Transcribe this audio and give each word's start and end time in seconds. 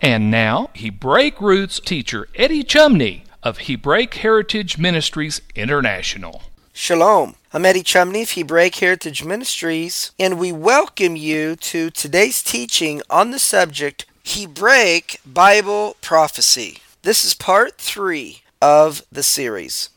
And 0.00 0.30
now, 0.30 0.70
Hebraic 0.74 1.40
roots 1.40 1.80
teacher 1.80 2.28
Eddie 2.36 2.62
Chumney 2.62 3.24
of 3.42 3.58
Hebraic 3.66 4.14
Heritage 4.14 4.78
Ministries 4.78 5.40
International. 5.56 6.42
Shalom. 6.72 7.34
I'm 7.52 7.66
Eddie 7.66 7.82
Chumney 7.82 8.22
of 8.22 8.30
Hebraic 8.30 8.76
Heritage 8.76 9.24
Ministries, 9.24 10.12
and 10.16 10.38
we 10.38 10.52
welcome 10.52 11.16
you 11.16 11.56
to 11.56 11.90
today's 11.90 12.44
teaching 12.44 13.02
on 13.10 13.32
the 13.32 13.40
subject 13.40 14.06
Hebraic 14.24 15.20
Bible 15.26 15.96
Prophecy. 16.00 16.78
This 17.02 17.24
is 17.24 17.34
part 17.34 17.78
three 17.78 18.42
of 18.62 19.02
the 19.10 19.24
series. 19.24 19.88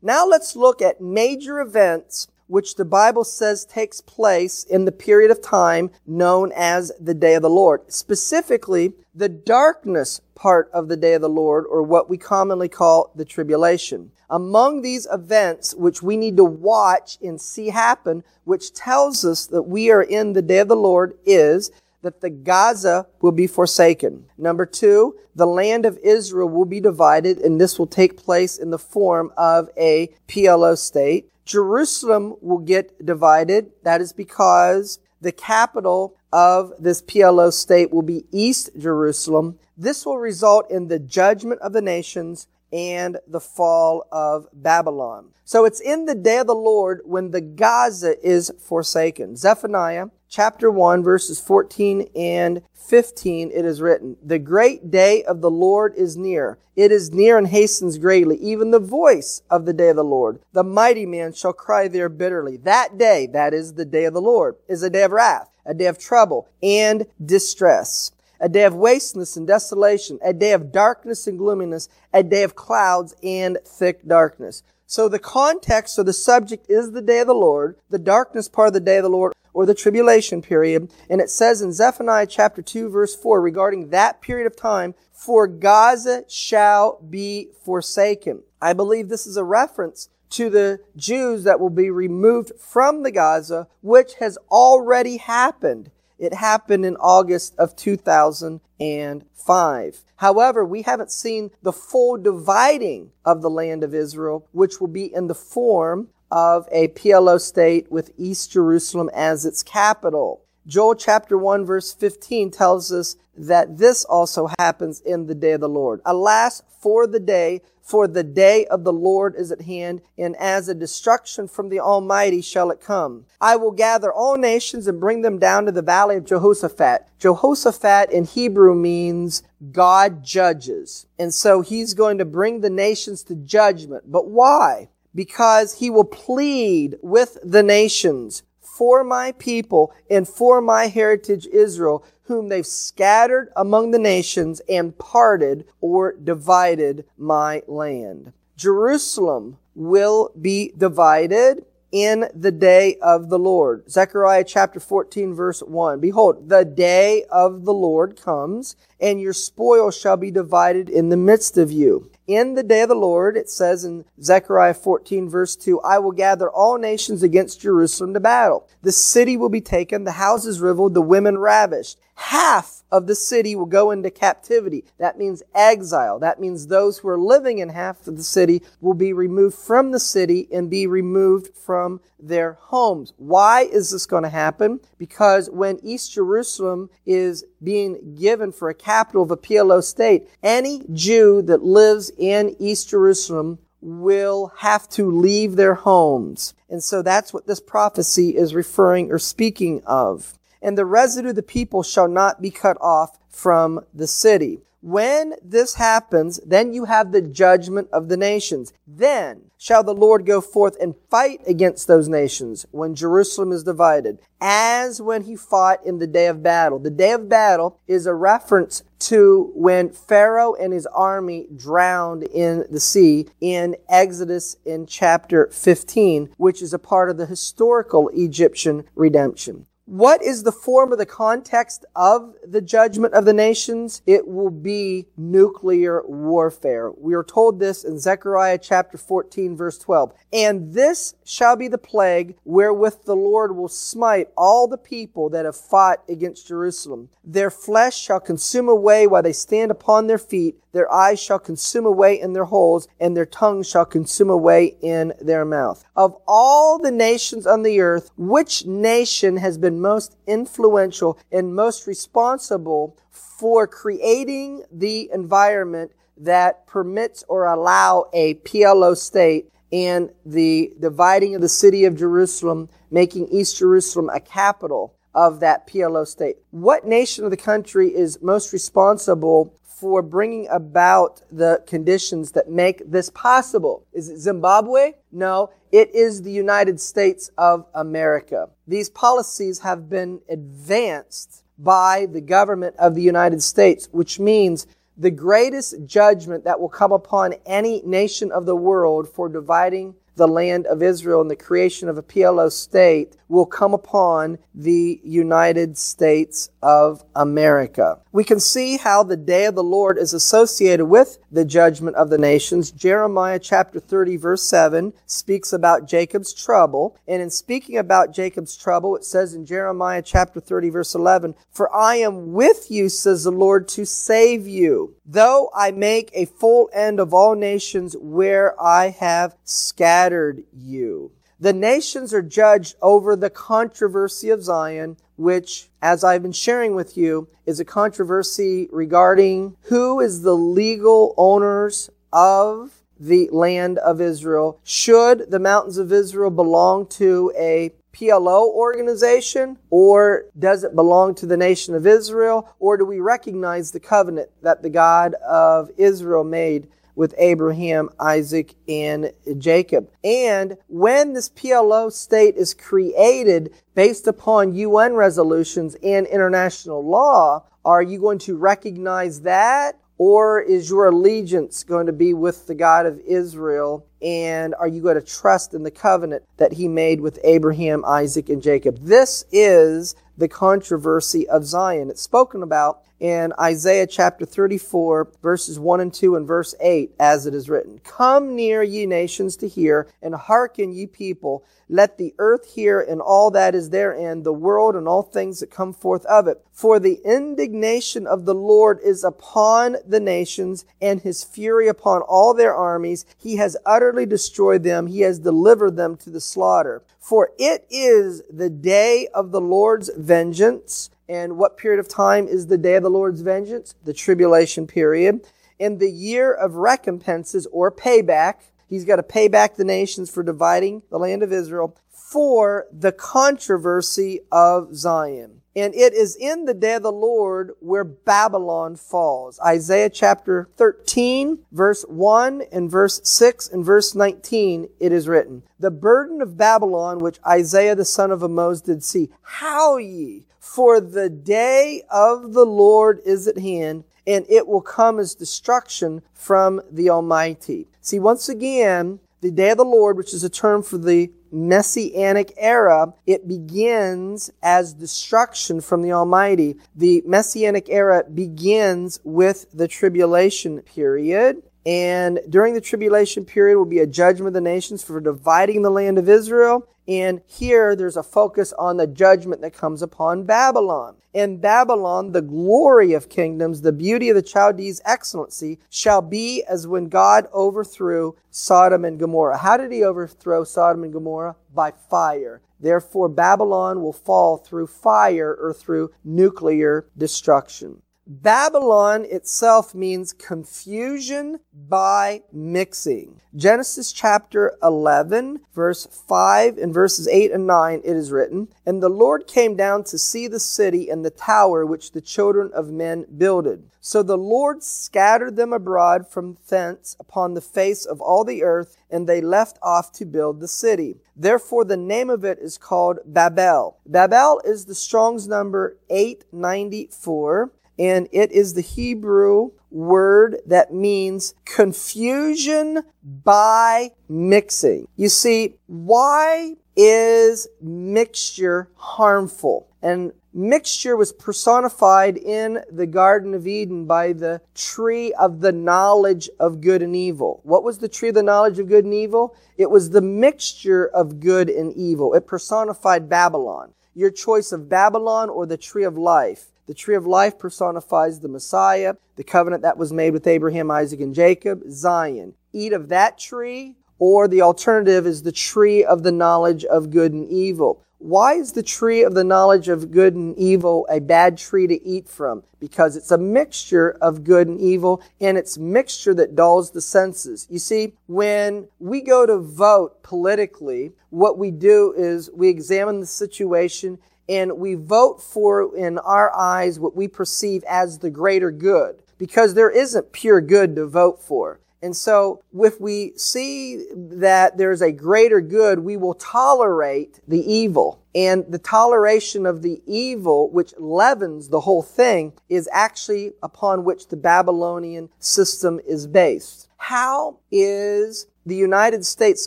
Now 0.00 0.24
let's 0.24 0.54
look 0.54 0.80
at 0.80 1.00
major 1.00 1.58
events 1.58 2.28
which 2.48 2.74
the 2.74 2.84
Bible 2.84 3.24
says 3.24 3.64
takes 3.64 4.00
place 4.00 4.64
in 4.64 4.84
the 4.84 4.92
period 4.92 5.30
of 5.30 5.40
time 5.40 5.90
known 6.06 6.50
as 6.56 6.90
the 6.98 7.14
day 7.14 7.34
of 7.34 7.42
the 7.42 7.50
Lord. 7.50 7.92
Specifically, 7.92 8.92
the 9.14 9.28
darkness 9.28 10.20
part 10.34 10.70
of 10.72 10.88
the 10.88 10.96
day 10.96 11.14
of 11.14 11.20
the 11.20 11.28
Lord, 11.28 11.64
or 11.68 11.82
what 11.82 12.08
we 12.08 12.16
commonly 12.16 12.68
call 12.68 13.12
the 13.14 13.24
tribulation. 13.24 14.10
Among 14.30 14.82
these 14.82 15.06
events 15.10 15.74
which 15.74 16.02
we 16.02 16.16
need 16.16 16.36
to 16.36 16.44
watch 16.44 17.18
and 17.22 17.40
see 17.40 17.68
happen, 17.68 18.22
which 18.44 18.72
tells 18.72 19.24
us 19.24 19.46
that 19.46 19.62
we 19.62 19.90
are 19.90 20.02
in 20.02 20.32
the 20.32 20.42
day 20.42 20.58
of 20.58 20.68
the 20.68 20.76
Lord, 20.76 21.18
is 21.24 21.70
that 22.02 22.20
the 22.20 22.30
Gaza 22.30 23.06
will 23.20 23.32
be 23.32 23.48
forsaken. 23.48 24.26
Number 24.38 24.64
two, 24.64 25.16
the 25.34 25.46
land 25.46 25.84
of 25.84 25.98
Israel 25.98 26.48
will 26.48 26.64
be 26.64 26.80
divided, 26.80 27.38
and 27.38 27.60
this 27.60 27.78
will 27.78 27.86
take 27.86 28.16
place 28.16 28.56
in 28.56 28.70
the 28.70 28.78
form 28.78 29.32
of 29.36 29.68
a 29.76 30.10
PLO 30.28 30.78
state. 30.78 31.30
Jerusalem 31.48 32.36
will 32.42 32.58
get 32.58 33.04
divided. 33.06 33.72
That 33.82 34.02
is 34.02 34.12
because 34.12 34.98
the 35.22 35.32
capital 35.32 36.14
of 36.30 36.74
this 36.78 37.00
PLO 37.00 37.50
state 37.50 37.90
will 37.90 38.02
be 38.02 38.26
East 38.30 38.68
Jerusalem. 38.76 39.58
This 39.74 40.04
will 40.04 40.18
result 40.18 40.70
in 40.70 40.88
the 40.88 40.98
judgment 40.98 41.62
of 41.62 41.72
the 41.72 41.80
nations 41.80 42.48
and 42.72 43.18
the 43.26 43.40
fall 43.40 44.06
of 44.12 44.46
Babylon. 44.52 45.30
So 45.44 45.64
it's 45.64 45.80
in 45.80 46.04
the 46.04 46.14
day 46.14 46.38
of 46.38 46.46
the 46.46 46.54
Lord 46.54 47.00
when 47.04 47.30
the 47.30 47.40
Gaza 47.40 48.14
is 48.26 48.52
forsaken. 48.58 49.36
Zephaniah 49.36 50.08
chapter 50.28 50.70
1 50.70 51.02
verses 51.02 51.40
14 51.40 52.08
and 52.14 52.62
15 52.74 53.50
it 53.50 53.64
is 53.64 53.80
written, 53.80 54.16
The 54.22 54.38
great 54.38 54.90
day 54.90 55.22
of 55.24 55.40
the 55.40 55.50
Lord 55.50 55.94
is 55.96 56.16
near. 56.16 56.58
It 56.76 56.92
is 56.92 57.12
near 57.12 57.36
and 57.36 57.48
hastens 57.48 57.98
greatly, 57.98 58.36
even 58.36 58.70
the 58.70 58.78
voice 58.78 59.42
of 59.50 59.66
the 59.66 59.72
day 59.72 59.88
of 59.88 59.96
the 59.96 60.04
Lord. 60.04 60.40
The 60.52 60.64
mighty 60.64 61.06
man 61.06 61.32
shall 61.32 61.52
cry 61.52 61.88
there 61.88 62.08
bitterly. 62.08 62.56
That 62.58 62.96
day, 62.96 63.26
that 63.28 63.52
is 63.52 63.74
the 63.74 63.84
day 63.84 64.04
of 64.04 64.14
the 64.14 64.20
Lord, 64.20 64.56
is 64.68 64.82
a 64.82 64.90
day 64.90 65.02
of 65.02 65.12
wrath, 65.12 65.48
a 65.66 65.74
day 65.74 65.86
of 65.86 65.98
trouble 65.98 66.48
and 66.62 67.06
distress 67.24 68.12
a 68.40 68.48
day 68.48 68.64
of 68.64 68.74
wasteness 68.74 69.36
and 69.36 69.46
desolation, 69.46 70.18
a 70.22 70.32
day 70.32 70.52
of 70.52 70.72
darkness 70.72 71.26
and 71.26 71.38
gloominess, 71.38 71.88
a 72.12 72.22
day 72.22 72.42
of 72.42 72.54
clouds 72.54 73.14
and 73.22 73.58
thick 73.64 74.06
darkness. 74.06 74.62
So 74.86 75.08
the 75.08 75.18
context 75.18 75.98
or 75.98 76.04
the 76.04 76.12
subject 76.12 76.66
is 76.68 76.92
the 76.92 77.02
day 77.02 77.20
of 77.20 77.26
the 77.26 77.34
Lord, 77.34 77.76
the 77.90 77.98
darkness 77.98 78.48
part 78.48 78.68
of 78.68 78.74
the 78.74 78.80
day 78.80 78.96
of 78.96 79.02
the 79.02 79.10
Lord, 79.10 79.34
or 79.52 79.66
the 79.66 79.74
tribulation 79.74 80.40
period. 80.40 80.90
And 81.10 81.20
it 81.20 81.30
says 81.30 81.60
in 81.60 81.72
Zephaniah 81.72 82.26
chapter 82.26 82.62
2 82.62 82.88
verse 82.88 83.14
4 83.14 83.40
regarding 83.40 83.90
that 83.90 84.22
period 84.22 84.46
of 84.46 84.56
time, 84.56 84.94
for 85.12 85.46
Gaza 85.46 86.24
shall 86.28 87.00
be 87.00 87.48
forsaken. 87.64 88.44
I 88.62 88.72
believe 88.72 89.08
this 89.08 89.26
is 89.26 89.36
a 89.36 89.44
reference 89.44 90.08
to 90.30 90.48
the 90.48 90.80
Jews 90.96 91.44
that 91.44 91.60
will 91.60 91.70
be 91.70 91.90
removed 91.90 92.52
from 92.58 93.02
the 93.02 93.10
Gaza, 93.10 93.66
which 93.80 94.14
has 94.20 94.38
already 94.50 95.16
happened. 95.16 95.90
It 96.18 96.34
happened 96.34 96.84
in 96.84 96.96
August 96.96 97.54
of 97.58 97.76
2005. 97.76 100.04
However, 100.16 100.64
we 100.64 100.82
haven't 100.82 101.12
seen 101.12 101.52
the 101.62 101.72
full 101.72 102.16
dividing 102.16 103.12
of 103.24 103.40
the 103.40 103.50
land 103.50 103.84
of 103.84 103.94
Israel, 103.94 104.48
which 104.52 104.80
will 104.80 104.88
be 104.88 105.14
in 105.14 105.28
the 105.28 105.34
form 105.34 106.08
of 106.30 106.68
a 106.72 106.88
PLO 106.88 107.40
state 107.40 107.90
with 107.90 108.10
East 108.18 108.52
Jerusalem 108.52 109.08
as 109.14 109.46
its 109.46 109.62
capital. 109.62 110.42
Joel 110.68 110.96
chapter 110.96 111.38
1 111.38 111.64
verse 111.64 111.94
15 111.94 112.50
tells 112.50 112.92
us 112.92 113.16
that 113.34 113.78
this 113.78 114.04
also 114.04 114.50
happens 114.58 115.00
in 115.00 115.26
the 115.26 115.34
day 115.34 115.52
of 115.52 115.62
the 115.62 115.68
Lord. 115.68 116.02
Alas, 116.04 116.62
for 116.78 117.06
the 117.06 117.18
day, 117.18 117.62
for 117.80 118.06
the 118.06 118.22
day 118.22 118.66
of 118.66 118.84
the 118.84 118.92
Lord 118.92 119.34
is 119.34 119.50
at 119.50 119.62
hand, 119.62 120.02
and 120.18 120.36
as 120.36 120.68
a 120.68 120.74
destruction 120.74 121.48
from 121.48 121.70
the 121.70 121.80
Almighty 121.80 122.42
shall 122.42 122.70
it 122.70 122.82
come. 122.82 123.24
I 123.40 123.56
will 123.56 123.70
gather 123.70 124.12
all 124.12 124.36
nations 124.36 124.86
and 124.86 125.00
bring 125.00 125.22
them 125.22 125.38
down 125.38 125.64
to 125.64 125.72
the 125.72 125.80
valley 125.80 126.16
of 126.16 126.26
Jehoshaphat. 126.26 127.08
Jehoshaphat 127.18 128.12
in 128.12 128.26
Hebrew 128.26 128.74
means 128.74 129.42
God 129.72 130.22
judges. 130.22 131.06
And 131.18 131.32
so 131.32 131.62
he's 131.62 131.94
going 131.94 132.18
to 132.18 132.26
bring 132.26 132.60
the 132.60 132.68
nations 132.68 133.22
to 133.24 133.34
judgment. 133.34 134.12
But 134.12 134.28
why? 134.28 134.90
because 135.14 135.78
he 135.80 135.90
will 135.90 136.04
plead 136.04 136.96
with 137.02 137.38
the 137.42 137.62
nations 137.62 138.44
for 138.78 139.02
my 139.02 139.32
people 139.32 139.92
and 140.08 140.28
for 140.28 140.60
my 140.60 140.86
heritage 140.86 141.48
Israel, 141.48 142.04
whom 142.22 142.48
they've 142.48 142.64
scattered 142.64 143.50
among 143.56 143.90
the 143.90 143.98
nations 143.98 144.60
and 144.68 144.96
parted 144.96 145.64
or 145.80 146.12
divided 146.12 147.04
my 147.16 147.60
land. 147.66 148.32
Jerusalem 148.56 149.58
will 149.74 150.30
be 150.40 150.72
divided 150.78 151.64
in 151.90 152.28
the 152.34 152.50
day 152.50 152.96
of 153.00 153.28
the 153.28 153.38
Lord. 153.38 153.90
Zechariah 153.90 154.44
chapter 154.44 154.80
14 154.80 155.34
verse 155.34 155.60
1. 155.62 156.00
Behold, 156.00 156.48
the 156.48 156.64
day 156.64 157.24
of 157.30 157.64
the 157.64 157.72
Lord 157.72 158.20
comes, 158.20 158.76
and 159.00 159.20
your 159.20 159.32
spoil 159.32 159.90
shall 159.90 160.16
be 160.16 160.30
divided 160.30 160.88
in 160.88 161.08
the 161.08 161.16
midst 161.16 161.56
of 161.56 161.72
you. 161.72 162.10
In 162.26 162.54
the 162.54 162.62
day 162.62 162.82
of 162.82 162.90
the 162.90 162.94
Lord, 162.94 163.36
it 163.36 163.48
says 163.48 163.84
in 163.84 164.04
Zechariah 164.22 164.74
14 164.74 165.28
verse 165.28 165.56
2, 165.56 165.80
I 165.80 165.98
will 165.98 166.12
gather 166.12 166.50
all 166.50 166.76
nations 166.76 167.22
against 167.22 167.62
Jerusalem 167.62 168.12
to 168.14 168.20
battle. 168.20 168.68
The 168.82 168.92
city 168.92 169.36
will 169.36 169.48
be 169.48 169.62
taken, 169.62 170.04
the 170.04 170.12
houses 170.12 170.60
riveled, 170.60 170.94
the 170.94 171.02
women 171.02 171.38
ravished. 171.38 171.98
Half 172.14 172.77
of 172.90 173.06
the 173.06 173.14
city 173.14 173.54
will 173.54 173.66
go 173.66 173.90
into 173.90 174.10
captivity. 174.10 174.84
That 174.98 175.18
means 175.18 175.42
exile. 175.54 176.18
That 176.18 176.40
means 176.40 176.66
those 176.66 176.98
who 176.98 177.08
are 177.08 177.18
living 177.18 177.58
in 177.58 177.68
half 177.68 178.06
of 178.06 178.16
the 178.16 178.22
city 178.22 178.62
will 178.80 178.94
be 178.94 179.12
removed 179.12 179.56
from 179.56 179.90
the 179.90 180.00
city 180.00 180.48
and 180.52 180.70
be 180.70 180.86
removed 180.86 181.56
from 181.56 182.00
their 182.18 182.54
homes. 182.60 183.12
Why 183.16 183.62
is 183.62 183.90
this 183.90 184.06
going 184.06 184.24
to 184.24 184.28
happen? 184.28 184.80
Because 184.98 185.50
when 185.50 185.78
East 185.82 186.12
Jerusalem 186.12 186.90
is 187.06 187.44
being 187.62 188.16
given 188.18 188.52
for 188.52 188.68
a 188.68 188.74
capital 188.74 189.22
of 189.22 189.30
a 189.30 189.36
PLO 189.36 189.82
state, 189.82 190.28
any 190.42 190.84
Jew 190.92 191.42
that 191.42 191.62
lives 191.62 192.10
in 192.16 192.56
East 192.58 192.88
Jerusalem 192.90 193.58
will 193.80 194.52
have 194.58 194.88
to 194.88 195.10
leave 195.10 195.56
their 195.56 195.74
homes. 195.74 196.54
And 196.68 196.82
so 196.82 197.02
that's 197.02 197.32
what 197.32 197.46
this 197.46 197.60
prophecy 197.60 198.36
is 198.36 198.54
referring 198.54 199.10
or 199.10 199.18
speaking 199.18 199.82
of 199.86 200.37
and 200.62 200.76
the 200.76 200.84
residue 200.84 201.30
of 201.30 201.36
the 201.36 201.42
people 201.42 201.82
shall 201.82 202.08
not 202.08 202.40
be 202.40 202.50
cut 202.50 202.76
off 202.80 203.18
from 203.28 203.80
the 203.92 204.06
city. 204.06 204.60
When 204.80 205.34
this 205.42 205.74
happens, 205.74 206.38
then 206.46 206.72
you 206.72 206.84
have 206.84 207.10
the 207.10 207.20
judgment 207.20 207.88
of 207.92 208.08
the 208.08 208.16
nations. 208.16 208.72
Then 208.86 209.50
shall 209.58 209.82
the 209.82 209.92
Lord 209.92 210.24
go 210.24 210.40
forth 210.40 210.76
and 210.80 210.94
fight 211.10 211.40
against 211.48 211.88
those 211.88 212.08
nations 212.08 212.64
when 212.70 212.94
Jerusalem 212.94 213.50
is 213.50 213.64
divided, 213.64 214.20
as 214.40 215.02
when 215.02 215.22
he 215.22 215.34
fought 215.34 215.84
in 215.84 215.98
the 215.98 216.06
day 216.06 216.26
of 216.26 216.44
battle. 216.44 216.78
The 216.78 216.90
day 216.90 217.10
of 217.10 217.28
battle 217.28 217.80
is 217.88 218.06
a 218.06 218.14
reference 218.14 218.84
to 219.00 219.50
when 219.56 219.90
Pharaoh 219.90 220.54
and 220.54 220.72
his 220.72 220.86
army 220.86 221.48
drowned 221.56 222.22
in 222.22 222.64
the 222.70 222.80
sea 222.80 223.26
in 223.40 223.74
Exodus 223.88 224.56
in 224.64 224.86
chapter 224.86 225.48
15, 225.52 226.30
which 226.36 226.62
is 226.62 226.72
a 226.72 226.78
part 226.78 227.10
of 227.10 227.16
the 227.16 227.26
historical 227.26 228.10
Egyptian 228.14 228.84
redemption. 228.94 229.66
What 229.88 230.22
is 230.22 230.42
the 230.42 230.52
form 230.52 230.92
of 230.92 230.98
the 230.98 231.06
context 231.06 231.86
of 231.96 232.34
the 232.46 232.60
judgment 232.60 233.14
of 233.14 233.24
the 233.24 233.32
nations? 233.32 234.02
It 234.06 234.28
will 234.28 234.50
be 234.50 235.06
nuclear 235.16 236.02
warfare. 236.06 236.90
We 236.90 237.14
are 237.14 237.24
told 237.24 237.58
this 237.58 237.84
in 237.84 237.98
Zechariah 237.98 238.58
chapter 238.58 238.98
14 238.98 239.56
verse 239.56 239.78
12. 239.78 240.12
And 240.30 240.74
this 240.74 241.14
shall 241.24 241.56
be 241.56 241.68
the 241.68 241.78
plague 241.78 242.36
wherewith 242.44 243.06
the 243.06 243.16
Lord 243.16 243.56
will 243.56 243.68
smite 243.68 244.28
all 244.36 244.68
the 244.68 244.76
people 244.76 245.30
that 245.30 245.46
have 245.46 245.56
fought 245.56 246.02
against 246.06 246.48
Jerusalem. 246.48 247.08
Their 247.24 247.50
flesh 247.50 247.98
shall 247.98 248.20
consume 248.20 248.68
away 248.68 249.06
while 249.06 249.22
they 249.22 249.32
stand 249.32 249.70
upon 249.70 250.06
their 250.06 250.18
feet. 250.18 250.56
Their 250.78 250.94
eyes 250.94 251.18
shall 251.18 251.40
consume 251.40 251.86
away 251.86 252.20
in 252.20 252.34
their 252.34 252.44
holes, 252.44 252.86
and 253.00 253.16
their 253.16 253.26
tongues 253.26 253.68
shall 253.68 253.84
consume 253.84 254.30
away 254.30 254.76
in 254.80 255.12
their 255.20 255.44
mouth. 255.44 255.84
Of 255.96 256.16
all 256.24 256.78
the 256.78 256.92
nations 256.92 257.48
on 257.48 257.64
the 257.64 257.80
earth, 257.80 258.12
which 258.16 258.64
nation 258.64 259.38
has 259.38 259.58
been 259.58 259.80
most 259.80 260.14
influential 260.28 261.18
and 261.32 261.56
most 261.56 261.88
responsible 261.88 262.96
for 263.10 263.66
creating 263.66 264.62
the 264.70 265.10
environment 265.12 265.90
that 266.16 266.64
permits 266.68 267.24
or 267.28 267.46
allow 267.46 268.08
a 268.12 268.34
PLO 268.34 268.96
state 268.96 269.50
and 269.72 270.10
the 270.24 270.72
dividing 270.78 271.34
of 271.34 271.40
the 271.40 271.48
city 271.48 271.86
of 271.86 271.96
Jerusalem, 271.96 272.68
making 272.88 273.26
East 273.30 273.58
Jerusalem 273.58 274.10
a 274.10 274.20
capital 274.20 274.94
of 275.12 275.40
that 275.40 275.66
PLO 275.66 276.06
state. 276.06 276.36
What 276.52 276.86
nation 276.86 277.24
of 277.24 277.32
the 277.32 277.36
country 277.36 277.88
is 277.88 278.22
most 278.22 278.52
responsible 278.52 279.57
for 279.80 280.02
bringing 280.02 280.48
about 280.48 281.22
the 281.30 281.62
conditions 281.66 282.32
that 282.32 282.50
make 282.50 282.82
this 282.90 283.10
possible. 283.10 283.86
Is 283.92 284.08
it 284.08 284.18
Zimbabwe? 284.18 284.94
No, 285.12 285.50
it 285.70 285.94
is 285.94 286.22
the 286.22 286.32
United 286.32 286.80
States 286.80 287.30
of 287.38 287.64
America. 287.74 288.48
These 288.66 288.90
policies 288.90 289.60
have 289.60 289.88
been 289.88 290.20
advanced 290.28 291.44
by 291.58 292.06
the 292.06 292.20
government 292.20 292.74
of 292.76 292.96
the 292.96 293.02
United 293.02 293.40
States, 293.42 293.88
which 293.92 294.18
means 294.18 294.66
the 294.96 295.10
greatest 295.12 295.86
judgment 295.86 296.42
that 296.42 296.58
will 296.58 296.68
come 296.68 296.90
upon 296.90 297.34
any 297.46 297.80
nation 297.84 298.32
of 298.32 298.46
the 298.46 298.56
world 298.56 299.08
for 299.08 299.28
dividing 299.28 299.94
the 300.18 300.28
land 300.28 300.66
of 300.66 300.82
Israel 300.82 301.22
and 301.22 301.30
the 301.30 301.36
creation 301.36 301.88
of 301.88 301.96
a 301.96 302.02
PLO 302.02 302.52
state 302.52 303.16
will 303.28 303.46
come 303.46 303.72
upon 303.72 304.38
the 304.54 305.00
United 305.04 305.78
States 305.78 306.50
of 306.62 307.04
America. 307.14 308.00
We 308.10 308.24
can 308.24 308.40
see 308.40 308.78
how 308.78 309.02
the 309.02 309.16
day 309.16 309.44
of 309.44 309.54
the 309.54 309.62
Lord 309.62 309.96
is 309.98 310.12
associated 310.12 310.86
with 310.86 311.18
the 311.30 311.44
judgment 311.44 311.96
of 311.96 312.10
the 312.10 312.18
nations. 312.18 312.70
Jeremiah 312.70 313.38
chapter 313.38 313.78
30 313.78 314.16
verse 314.16 314.42
7 314.42 314.92
speaks 315.06 315.52
about 315.52 315.86
Jacob's 315.86 316.32
trouble. 316.32 316.96
And 317.06 317.22
in 317.22 317.30
speaking 317.30 317.78
about 317.78 318.12
Jacob's 318.12 318.56
trouble, 318.56 318.96
it 318.96 319.04
says 319.04 319.34
in 319.34 319.46
Jeremiah 319.46 320.02
chapter 320.02 320.40
30 320.40 320.70
verse 320.70 320.94
11, 320.94 321.34
For 321.50 321.74
I 321.74 321.96
am 321.96 322.32
with 322.32 322.70
you, 322.70 322.88
says 322.88 323.24
the 323.24 323.30
Lord, 323.30 323.68
to 323.68 323.86
save 323.86 324.46
you. 324.46 324.96
Though 325.10 325.48
I 325.54 325.70
make 325.70 326.10
a 326.12 326.26
full 326.26 326.68
end 326.70 327.00
of 327.00 327.14
all 327.14 327.34
nations 327.34 327.96
where 327.98 328.60
I 328.60 328.90
have 328.90 329.36
scattered 329.42 330.44
you. 330.52 331.12
The 331.40 331.54
nations 331.54 332.12
are 332.12 332.20
judged 332.20 332.76
over 332.82 333.16
the 333.16 333.30
controversy 333.30 334.28
of 334.28 334.42
Zion, 334.42 334.98
which, 335.16 335.70
as 335.80 336.04
I've 336.04 336.22
been 336.22 336.32
sharing 336.32 336.74
with 336.74 336.98
you, 336.98 337.28
is 337.46 337.58
a 337.58 337.64
controversy 337.64 338.68
regarding 338.70 339.56
who 339.62 339.98
is 339.98 340.20
the 340.20 340.36
legal 340.36 341.14
owners 341.16 341.88
of 342.12 342.82
the 343.00 343.30
land 343.32 343.78
of 343.78 344.02
Israel. 344.02 344.60
Should 344.62 345.30
the 345.30 345.38
mountains 345.38 345.78
of 345.78 345.90
Israel 345.90 346.30
belong 346.30 346.86
to 346.88 347.32
a 347.34 347.72
PLO 347.92 348.48
organization 348.50 349.58
or 349.70 350.26
does 350.38 350.64
it 350.64 350.74
belong 350.74 351.14
to 351.16 351.26
the 351.26 351.36
nation 351.36 351.74
of 351.74 351.86
Israel 351.86 352.54
or 352.58 352.76
do 352.76 352.84
we 352.84 353.00
recognize 353.00 353.72
the 353.72 353.80
covenant 353.80 354.30
that 354.42 354.62
the 354.62 354.70
God 354.70 355.14
of 355.14 355.70
Israel 355.76 356.24
made 356.24 356.68
with 356.98 357.14
Abraham, 357.16 357.88
Isaac, 358.00 358.56
and 358.66 359.12
Jacob. 359.38 359.88
And 360.02 360.58
when 360.66 361.12
this 361.12 361.28
PLO 361.28 361.92
state 361.92 362.34
is 362.34 362.54
created 362.54 363.54
based 363.76 364.08
upon 364.08 364.56
UN 364.56 364.94
resolutions 364.94 365.76
and 365.80 366.08
international 366.08 366.84
law, 366.84 367.44
are 367.64 367.82
you 367.82 368.00
going 368.00 368.18
to 368.18 368.36
recognize 368.36 369.20
that? 369.20 369.78
Or 369.98 370.40
is 370.40 370.70
your 370.70 370.86
allegiance 370.86 371.64
going 371.64 371.86
to 371.86 371.92
be 371.92 372.14
with 372.14 372.46
the 372.46 372.54
God 372.54 372.86
of 372.86 373.00
Israel? 373.00 373.84
And 374.00 374.54
are 374.54 374.68
you 374.68 374.80
going 374.80 374.94
to 374.94 375.02
trust 375.02 375.54
in 375.54 375.64
the 375.64 375.72
covenant 375.72 376.22
that 376.36 376.52
he 376.52 376.68
made 376.68 377.00
with 377.00 377.18
Abraham, 377.24 377.84
Isaac, 377.84 378.28
and 378.28 378.40
Jacob? 378.40 378.78
This 378.80 379.24
is 379.32 379.96
the 380.16 380.28
controversy 380.28 381.28
of 381.28 381.44
Zion. 381.44 381.90
It's 381.90 382.02
spoken 382.02 382.44
about 382.44 382.82
in 383.00 383.32
Isaiah 383.38 383.86
chapter 383.86 384.24
34, 384.24 385.12
verses 385.22 385.58
1 385.58 385.80
and 385.80 385.94
2 385.94 386.16
and 386.16 386.26
verse 386.26 386.54
8, 386.60 386.92
as 386.98 387.26
it 387.26 387.34
is 387.34 387.48
written, 387.48 387.80
Come 387.84 388.34
near, 388.34 388.62
ye 388.62 388.86
nations, 388.86 389.36
to 389.36 389.48
hear, 389.48 389.88
and 390.02 390.14
hearken, 390.14 390.72
ye 390.72 390.86
people. 390.86 391.44
Let 391.68 391.98
the 391.98 392.14
earth 392.18 392.46
hear 392.54 392.80
and 392.80 393.00
all 393.00 393.30
that 393.32 393.54
is 393.54 393.70
therein, 393.70 394.22
the 394.22 394.32
world 394.32 394.74
and 394.74 394.88
all 394.88 395.02
things 395.02 395.40
that 395.40 395.50
come 395.50 395.72
forth 395.74 396.04
of 396.06 396.26
it. 396.26 396.42
For 396.50 396.80
the 396.80 397.00
indignation 397.04 398.06
of 398.06 398.24
the 398.24 398.34
Lord 398.34 398.80
is 398.82 399.04
upon 399.04 399.76
the 399.86 400.00
nations, 400.00 400.64
and 400.80 401.00
his 401.00 401.22
fury 401.22 401.68
upon 401.68 402.02
all 402.02 402.34
their 402.34 402.54
armies. 402.54 403.04
He 403.18 403.36
has 403.36 403.56
utterly 403.66 404.06
destroyed 404.06 404.62
them. 404.62 404.86
He 404.86 405.00
has 405.00 405.18
delivered 405.18 405.76
them 405.76 405.96
to 405.98 406.10
the 406.10 406.20
slaughter. 406.20 406.82
For 406.98 407.30
it 407.38 407.66
is 407.70 408.22
the 408.30 408.50
day 408.50 409.08
of 409.14 409.30
the 409.30 409.40
Lord's 409.40 409.90
vengeance 409.96 410.90
and 411.08 411.38
what 411.38 411.56
period 411.56 411.80
of 411.80 411.88
time 411.88 412.28
is 412.28 412.46
the 412.46 412.58
day 412.58 412.74
of 412.74 412.82
the 412.82 412.90
Lord's 412.90 413.22
vengeance? 413.22 413.74
The 413.84 413.94
tribulation 413.94 414.66
period. 414.66 415.26
In 415.58 415.78
the 415.78 415.90
year 415.90 416.32
of 416.32 416.54
recompenses 416.54 417.46
or 417.50 417.72
payback, 417.72 418.34
he's 418.68 418.84
got 418.84 418.96
to 418.96 419.02
pay 419.02 419.28
back 419.28 419.56
the 419.56 419.64
nations 419.64 420.10
for 420.10 420.22
dividing 420.22 420.82
the 420.90 420.98
land 420.98 421.22
of 421.22 421.32
Israel 421.32 421.76
for 421.90 422.66
the 422.72 422.92
controversy 422.92 424.20
of 424.30 424.74
Zion. 424.74 425.42
And 425.58 425.74
it 425.74 425.92
is 425.92 426.14
in 426.14 426.44
the 426.44 426.54
day 426.54 426.74
of 426.74 426.84
the 426.84 426.92
Lord 426.92 427.50
where 427.58 427.82
Babylon 427.82 428.76
falls. 428.76 429.40
Isaiah 429.40 429.90
chapter 429.90 430.48
13, 430.56 431.40
verse 431.50 431.84
1 431.88 432.42
and 432.52 432.70
verse 432.70 433.00
6 433.02 433.48
and 433.48 433.64
verse 433.64 433.92
19, 433.92 434.68
it 434.78 434.92
is 434.92 435.08
written, 435.08 435.42
The 435.58 435.72
burden 435.72 436.22
of 436.22 436.36
Babylon 436.36 436.98
which 436.98 437.18
Isaiah 437.26 437.74
the 437.74 437.84
son 437.84 438.12
of 438.12 438.22
Amoz 438.22 438.62
did 438.62 438.84
see. 438.84 439.10
How 439.22 439.78
ye 439.78 440.26
for 440.38 440.80
the 440.80 441.10
day 441.10 441.82
of 441.90 442.34
the 442.34 442.46
Lord 442.46 443.00
is 443.04 443.26
at 443.26 443.38
hand, 443.38 443.82
and 444.06 444.24
it 444.28 444.46
will 444.46 444.62
come 444.62 445.00
as 445.00 445.16
destruction 445.16 446.02
from 446.14 446.62
the 446.70 446.88
Almighty. 446.88 447.66
See, 447.80 447.98
once 447.98 448.28
again, 448.28 449.00
the 449.20 449.30
day 449.32 449.50
of 449.50 449.58
the 449.58 449.64
Lord, 449.64 449.96
which 449.96 450.14
is 450.14 450.22
a 450.22 450.30
term 450.30 450.62
for 450.62 450.78
the 450.78 451.10
messianic 451.30 452.32
era, 452.36 452.94
it 453.06 453.28
begins 453.28 454.30
as 454.42 454.74
destruction 454.74 455.60
from 455.60 455.82
the 455.82 455.92
Almighty. 455.92 456.56
The 456.74 457.02
messianic 457.06 457.68
era 457.68 458.04
begins 458.04 459.00
with 459.04 459.46
the 459.52 459.68
tribulation 459.68 460.62
period. 460.62 461.42
And 461.66 462.20
during 462.28 462.54
the 462.54 462.60
tribulation 462.60 463.24
period 463.24 463.58
will 463.58 463.66
be 463.66 463.80
a 463.80 463.86
judgment 463.86 464.28
of 464.28 464.34
the 464.34 464.40
nations 464.40 464.82
for 464.82 465.00
dividing 465.00 465.62
the 465.62 465.70
land 465.70 465.98
of 465.98 466.08
Israel. 466.08 466.66
And 466.88 467.20
here 467.26 467.76
there's 467.76 467.98
a 467.98 468.02
focus 468.02 468.54
on 468.54 468.78
the 468.78 468.86
judgment 468.86 469.42
that 469.42 469.52
comes 469.52 469.82
upon 469.82 470.24
Babylon. 470.24 470.96
In 471.12 471.36
Babylon, 471.36 472.12
the 472.12 472.22
glory 472.22 472.94
of 472.94 473.10
kingdoms, 473.10 473.60
the 473.60 473.72
beauty 473.72 474.08
of 474.08 474.16
the 474.16 474.22
Chaldees' 474.22 474.80
excellency 474.86 475.58
shall 475.68 476.00
be 476.00 476.42
as 476.44 476.66
when 476.66 476.88
God 476.88 477.26
overthrew 477.34 478.16
Sodom 478.30 478.86
and 478.86 478.98
Gomorrah. 478.98 479.36
How 479.36 479.58
did 479.58 479.70
he 479.70 479.84
overthrow 479.84 480.44
Sodom 480.44 480.82
and 480.82 480.92
Gomorrah? 480.92 481.36
By 481.54 481.72
fire. 481.90 482.40
Therefore, 482.58 483.08
Babylon 483.08 483.82
will 483.82 483.92
fall 483.92 484.38
through 484.38 484.68
fire 484.68 485.36
or 485.38 485.52
through 485.52 485.90
nuclear 486.04 486.86
destruction. 486.96 487.82
Babylon 488.10 489.04
itself 489.04 489.74
means 489.74 490.14
confusion 490.14 491.40
by 491.52 492.22
mixing. 492.32 493.20
Genesis 493.36 493.92
chapter 493.92 494.56
11, 494.62 495.40
verse 495.54 495.84
5 495.84 496.56
and 496.56 496.72
verses 496.72 497.06
8 497.06 497.32
and 497.32 497.46
9, 497.46 497.82
it 497.84 497.94
is 497.94 498.10
written, 498.10 498.48
And 498.64 498.82
the 498.82 498.88
Lord 498.88 499.26
came 499.26 499.56
down 499.56 499.84
to 499.84 499.98
see 499.98 500.26
the 500.26 500.40
city 500.40 500.88
and 500.88 501.04
the 501.04 501.10
tower 501.10 501.66
which 501.66 501.92
the 501.92 502.00
children 502.00 502.50
of 502.54 502.70
men 502.70 503.04
builded. 503.18 503.68
So 503.80 504.02
the 504.02 504.16
Lord 504.16 504.62
scattered 504.62 505.36
them 505.36 505.52
abroad 505.52 506.08
from 506.08 506.38
thence 506.48 506.96
upon 506.98 507.34
the 507.34 507.42
face 507.42 507.84
of 507.84 508.00
all 508.00 508.24
the 508.24 508.42
earth, 508.42 508.78
and 508.90 509.06
they 509.06 509.20
left 509.20 509.58
off 509.62 509.92
to 509.92 510.06
build 510.06 510.40
the 510.40 510.48
city. 510.48 510.96
Therefore 511.14 511.66
the 511.66 511.76
name 511.76 512.08
of 512.08 512.24
it 512.24 512.38
is 512.38 512.56
called 512.56 513.00
Babel. 513.04 513.78
Babel 513.86 514.40
is 514.46 514.64
the 514.64 514.74
Strong's 514.74 515.28
number 515.28 515.76
894 515.90 517.52
and 517.78 518.08
it 518.12 518.32
is 518.32 518.54
the 518.54 518.60
Hebrew 518.60 519.50
word 519.70 520.38
that 520.46 520.72
means 520.72 521.34
confusion 521.44 522.82
by 523.02 523.90
mixing. 524.08 524.88
You 524.96 525.08
see, 525.08 525.56
why 525.66 526.56
is 526.76 527.48
mixture 527.60 528.70
harmful? 528.74 529.68
And 529.82 530.12
mixture 530.32 530.96
was 530.96 531.12
personified 531.12 532.16
in 532.16 532.60
the 532.70 532.86
Garden 532.86 533.34
of 533.34 533.46
Eden 533.46 533.84
by 533.86 534.12
the 534.12 534.40
tree 534.54 535.12
of 535.14 535.40
the 535.40 535.52
knowledge 535.52 536.28
of 536.40 536.60
good 536.60 536.82
and 536.82 536.96
evil. 536.96 537.40
What 537.44 537.64
was 537.64 537.78
the 537.78 537.88
tree 537.88 538.08
of 538.08 538.14
the 538.14 538.22
knowledge 538.22 538.58
of 538.58 538.68
good 538.68 538.84
and 538.84 538.94
evil? 538.94 539.36
It 539.56 539.70
was 539.70 539.90
the 539.90 540.00
mixture 540.00 540.86
of 540.88 541.20
good 541.20 541.48
and 541.48 541.72
evil. 541.74 542.14
It 542.14 542.26
personified 542.26 543.08
Babylon. 543.08 543.72
Your 543.94 544.10
choice 544.10 544.52
of 544.52 544.68
Babylon 544.68 545.28
or 545.28 545.46
the 545.46 545.56
tree 545.56 545.84
of 545.84 545.98
life. 545.98 546.52
The 546.68 546.74
tree 546.74 546.96
of 546.96 547.06
life 547.06 547.38
personifies 547.38 548.20
the 548.20 548.28
Messiah, 548.28 548.96
the 549.16 549.24
covenant 549.24 549.62
that 549.62 549.78
was 549.78 549.90
made 549.90 550.12
with 550.12 550.26
Abraham, 550.26 550.70
Isaac, 550.70 551.00
and 551.00 551.14
Jacob, 551.14 551.62
Zion. 551.70 552.34
Eat 552.52 552.74
of 552.74 552.90
that 552.90 553.16
tree, 553.16 553.76
or 553.98 554.28
the 554.28 554.42
alternative 554.42 555.06
is 555.06 555.22
the 555.22 555.32
tree 555.32 555.82
of 555.82 556.02
the 556.02 556.12
knowledge 556.12 556.66
of 556.66 556.90
good 556.90 557.14
and 557.14 557.26
evil. 557.26 557.82
Why 557.96 558.34
is 558.34 558.52
the 558.52 558.62
tree 558.62 559.02
of 559.02 559.14
the 559.14 559.24
knowledge 559.24 559.68
of 559.70 559.90
good 559.90 560.14
and 560.14 560.36
evil 560.36 560.86
a 560.90 561.00
bad 561.00 561.38
tree 561.38 561.66
to 561.66 561.82
eat 561.82 562.06
from? 562.06 562.42
Because 562.60 562.96
it's 562.96 563.10
a 563.10 563.18
mixture 563.18 563.96
of 564.02 564.22
good 564.22 564.46
and 564.46 564.60
evil, 564.60 565.02
and 565.22 565.38
it's 565.38 565.56
mixture 565.56 566.12
that 566.14 566.36
dulls 566.36 566.72
the 566.72 566.82
senses. 566.82 567.46
You 567.48 567.58
see, 567.58 567.94
when 568.08 568.68
we 568.78 569.00
go 569.00 569.24
to 569.24 569.38
vote 569.38 570.02
politically, 570.02 570.92
what 571.08 571.38
we 571.38 571.50
do 571.50 571.94
is 571.96 572.30
we 572.34 572.50
examine 572.50 573.00
the 573.00 573.06
situation 573.06 573.98
and 574.28 574.58
we 574.58 574.74
vote 574.74 575.22
for, 575.22 575.74
in 575.76 575.98
our 575.98 576.34
eyes, 576.36 576.78
what 576.78 576.94
we 576.94 577.08
perceive 577.08 577.64
as 577.64 577.98
the 577.98 578.10
greater 578.10 578.50
good, 578.50 579.02
because 579.16 579.54
there 579.54 579.70
isn't 579.70 580.12
pure 580.12 580.40
good 580.40 580.76
to 580.76 580.86
vote 580.86 581.20
for. 581.20 581.60
And 581.80 581.96
so, 581.96 582.42
if 582.54 582.80
we 582.80 583.12
see 583.16 583.86
that 583.94 584.58
there's 584.58 584.82
a 584.82 584.90
greater 584.90 585.40
good, 585.40 585.78
we 585.78 585.96
will 585.96 586.14
tolerate 586.14 587.20
the 587.28 587.40
evil. 587.40 588.02
And 588.14 588.44
the 588.48 588.58
toleration 588.58 589.46
of 589.46 589.62
the 589.62 589.80
evil, 589.86 590.50
which 590.50 590.74
leavens 590.76 591.48
the 591.48 591.60
whole 591.60 591.82
thing, 591.82 592.32
is 592.48 592.68
actually 592.72 593.32
upon 593.44 593.84
which 593.84 594.08
the 594.08 594.16
Babylonian 594.16 595.08
system 595.20 595.78
is 595.86 596.08
based. 596.08 596.68
How 596.78 597.38
is 597.52 598.26
the 598.44 598.56
United 598.56 599.06
States 599.06 599.46